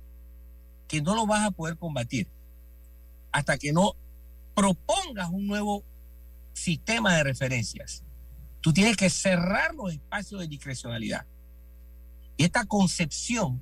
[0.88, 2.28] que no lo vas a poder combatir
[3.32, 3.96] hasta que no
[4.54, 5.84] propongas un nuevo
[6.54, 8.05] sistema de referencias.
[8.66, 11.28] Tú tienes que cerrar los espacios de discrecionalidad.
[12.36, 13.62] Y esta concepción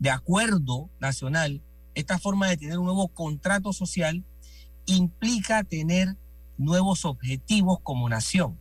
[0.00, 1.62] de acuerdo nacional,
[1.94, 4.24] esta forma de tener un nuevo contrato social,
[4.86, 6.16] implica tener
[6.56, 8.58] nuevos objetivos como nación.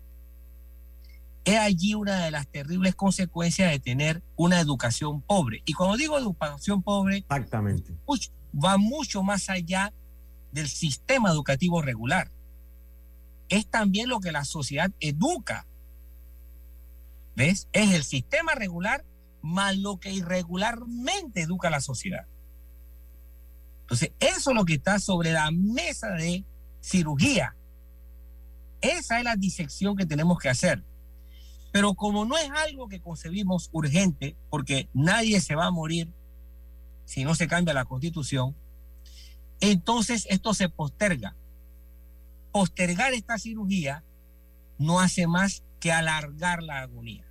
[1.44, 5.64] Es allí una de las terribles consecuencias de tener una educación pobre.
[5.66, 7.98] Y cuando digo educación pobre, Exactamente.
[8.54, 9.92] va mucho más allá
[10.52, 12.30] del sistema educativo regular.
[13.50, 15.68] Es también lo que la sociedad educa.
[17.36, 17.68] ¿Ves?
[17.72, 19.06] Es el sistema regular
[19.42, 22.28] más lo que irregularmente educa la sociedad.
[23.82, 26.44] Entonces, eso es lo que está sobre la mesa de
[26.82, 27.56] cirugía.
[28.82, 30.84] Esa es la disección que tenemos que hacer.
[31.72, 36.10] Pero como no es algo que concebimos urgente, porque nadie se va a morir
[37.06, 38.56] si no se cambia la constitución,
[39.60, 41.36] entonces esto se posterga.
[42.58, 44.04] Postergar esta cirugía
[44.80, 47.24] no hace más que alargar la agonía.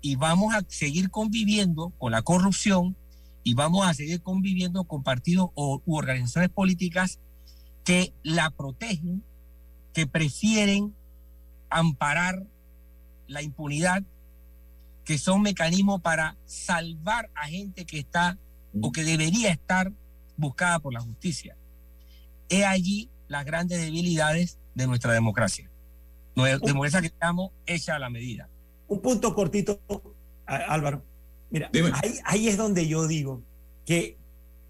[0.00, 2.96] Y vamos a seguir conviviendo con la corrupción
[3.42, 7.18] y vamos a seguir conviviendo con partidos o, u organizaciones políticas
[7.84, 9.22] que la protegen,
[9.92, 10.94] que prefieren
[11.68, 12.42] amparar
[13.26, 14.02] la impunidad,
[15.04, 18.38] que son mecanismos para salvar a gente que está
[18.80, 19.92] o que debería estar
[20.38, 21.54] buscada por la justicia.
[22.48, 25.70] He allí las grandes debilidades de nuestra democracia.
[26.34, 28.48] Nuestra democracia que estamos hecha a la medida.
[28.88, 29.80] Un punto cortito,
[30.46, 31.02] Álvaro.
[31.50, 33.42] Mira, ahí, ahí, es donde yo digo
[33.86, 34.16] que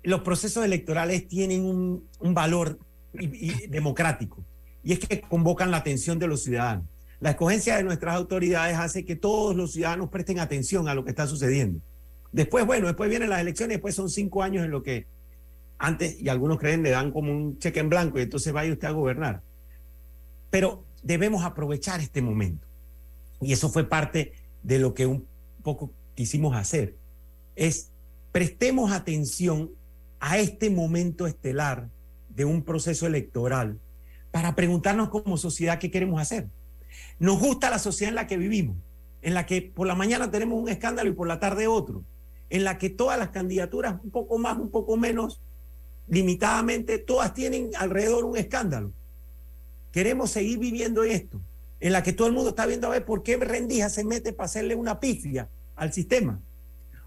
[0.03, 2.79] los procesos electorales tienen un, un valor
[3.15, 4.45] y, y democrático,
[4.83, 6.87] y es que convocan la atención de los ciudadanos.
[7.21, 11.11] La escogencia de nuestras autoridades hace que todos los ciudadanos presten atención a lo que
[11.11, 11.81] está sucediendo.
[12.33, 15.07] Después, bueno, después vienen las elecciones, después son cinco años en lo que
[15.79, 18.89] antes, y algunos creen, le dan como un cheque en blanco y entonces vaya usted
[18.89, 19.43] a gobernar.
[20.51, 22.66] Pero debemos aprovechar este momento.
[23.41, 25.27] Y eso fue parte de lo que un
[25.62, 26.97] poco quisimos hacer.
[27.57, 27.91] Es
[28.33, 29.70] prestemos atención
[30.18, 31.89] a este momento estelar
[32.31, 33.79] de un proceso electoral
[34.33, 36.49] para preguntarnos como sociedad qué queremos hacer.
[37.20, 38.77] Nos gusta la sociedad en la que vivimos,
[39.22, 42.03] en la que por la mañana tenemos un escándalo y por la tarde otro,
[42.51, 45.41] en la que todas las candidaturas, un poco más, un poco menos,
[46.07, 48.93] limitadamente, todas tienen alrededor un escándalo.
[49.91, 51.41] Queremos seguir viviendo esto,
[51.81, 54.33] en la que todo el mundo está viendo a ver por qué Rendija se mete
[54.33, 56.41] para hacerle una pifia al sistema.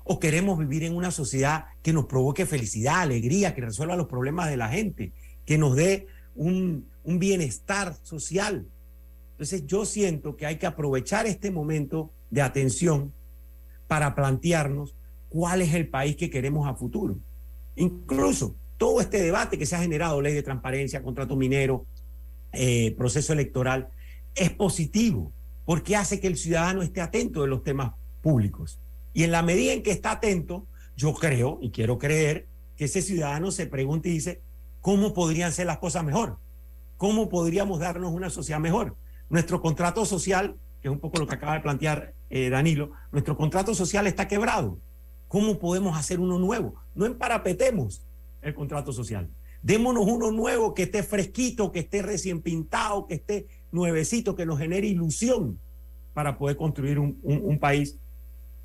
[0.04, 4.50] O queremos vivir en una sociedad que nos provoque felicidad, alegría, que resuelva los problemas
[4.50, 5.12] de la gente,
[5.46, 8.68] que nos dé un, un bienestar social.
[9.32, 13.14] Entonces yo siento que hay que aprovechar este momento de atención
[13.88, 14.96] para plantearnos
[15.30, 17.20] cuál es el país que queremos a futuro.
[17.76, 21.86] Incluso todo este debate que se ha generado, ley de transparencia, contrato minero,
[22.54, 23.90] eh, proceso electoral,
[24.36, 25.34] es positivo
[25.66, 28.80] porque hace que el ciudadano esté atento de los temas públicos.
[29.14, 30.66] Y en la medida en que está atento,
[30.96, 34.42] yo creo y quiero creer que ese ciudadano se pregunta y dice,
[34.80, 36.38] ¿cómo podrían ser las cosas mejor?
[36.98, 38.96] ¿Cómo podríamos darnos una sociedad mejor?
[39.30, 43.36] Nuestro contrato social, que es un poco lo que acaba de plantear eh, Danilo, nuestro
[43.36, 44.80] contrato social está quebrado.
[45.28, 46.76] ¿Cómo podemos hacer uno nuevo?
[46.96, 48.07] No emparapetemos
[48.48, 49.30] el contrato social.
[49.62, 54.60] Démonos uno nuevo que esté fresquito, que esté recién pintado, que esté nuevecito, que nos
[54.60, 55.60] genere ilusión
[56.14, 57.98] para poder construir un, un, un país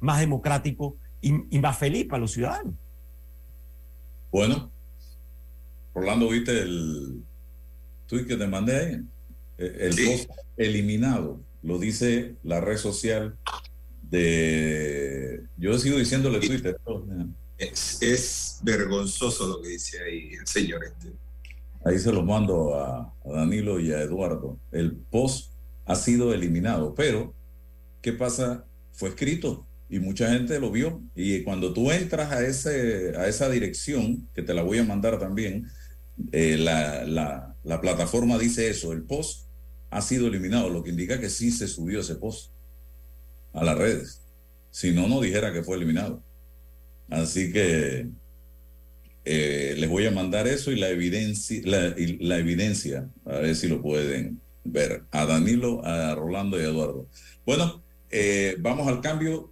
[0.00, 2.74] más democrático y, y, más feliz para los ciudadanos.
[4.30, 4.72] Bueno,
[5.94, 7.22] Rolando, ¿viste el
[8.06, 9.00] tweet que te mandé ahí?
[9.58, 10.06] El sí.
[10.06, 13.36] post eliminado, lo dice la red social
[14.02, 15.42] de...
[15.56, 16.76] Yo sigo diciéndole Twitter.
[17.62, 21.12] Es, vergonzoso lo que dice ahí el señor este.
[21.84, 24.58] Ahí se los mando a, a, Danilo y a Eduardo.
[24.70, 25.52] El post
[25.84, 27.34] ha sido eliminado, pero
[28.00, 28.64] ¿qué pasa?
[28.92, 31.02] Fue escrito y mucha gente lo vio.
[31.14, 35.18] Y cuando tú entras a, ese, a esa dirección, que te la voy a mandar
[35.18, 35.68] también,
[36.30, 39.46] eh, la, la, la plataforma dice eso, el post
[39.90, 42.52] ha sido eliminado, lo que indica que sí se subió ese post
[43.52, 44.22] a las redes.
[44.70, 46.22] Si no, no dijera que fue eliminado.
[47.12, 48.08] Así que
[49.26, 53.54] eh, les voy a mandar eso y la evidencia, la, y la evidencia, a ver
[53.54, 55.02] si lo pueden ver.
[55.10, 57.08] A Danilo, a Rolando y a Eduardo.
[57.44, 59.51] Bueno, eh, vamos al cambio.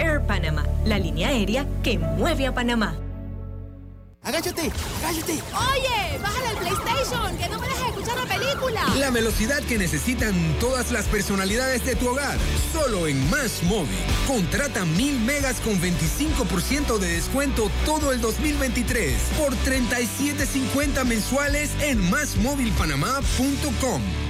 [0.00, 2.96] Air Panama, la línea aérea que mueve a Panamá.
[4.22, 4.70] ¡Agáchate!
[5.02, 5.32] ¡Agáchate!
[5.32, 8.86] Oye, bájale al PlayStation, que no me dejes escuchar la película.
[8.98, 12.36] La velocidad que necesitan todas las personalidades de tu hogar.
[12.72, 13.96] Solo en Más Móvil.
[14.26, 24.29] Contrata mil megas con 25% de descuento todo el 2023 por 37.50 mensuales en másmóvilpanamá.com.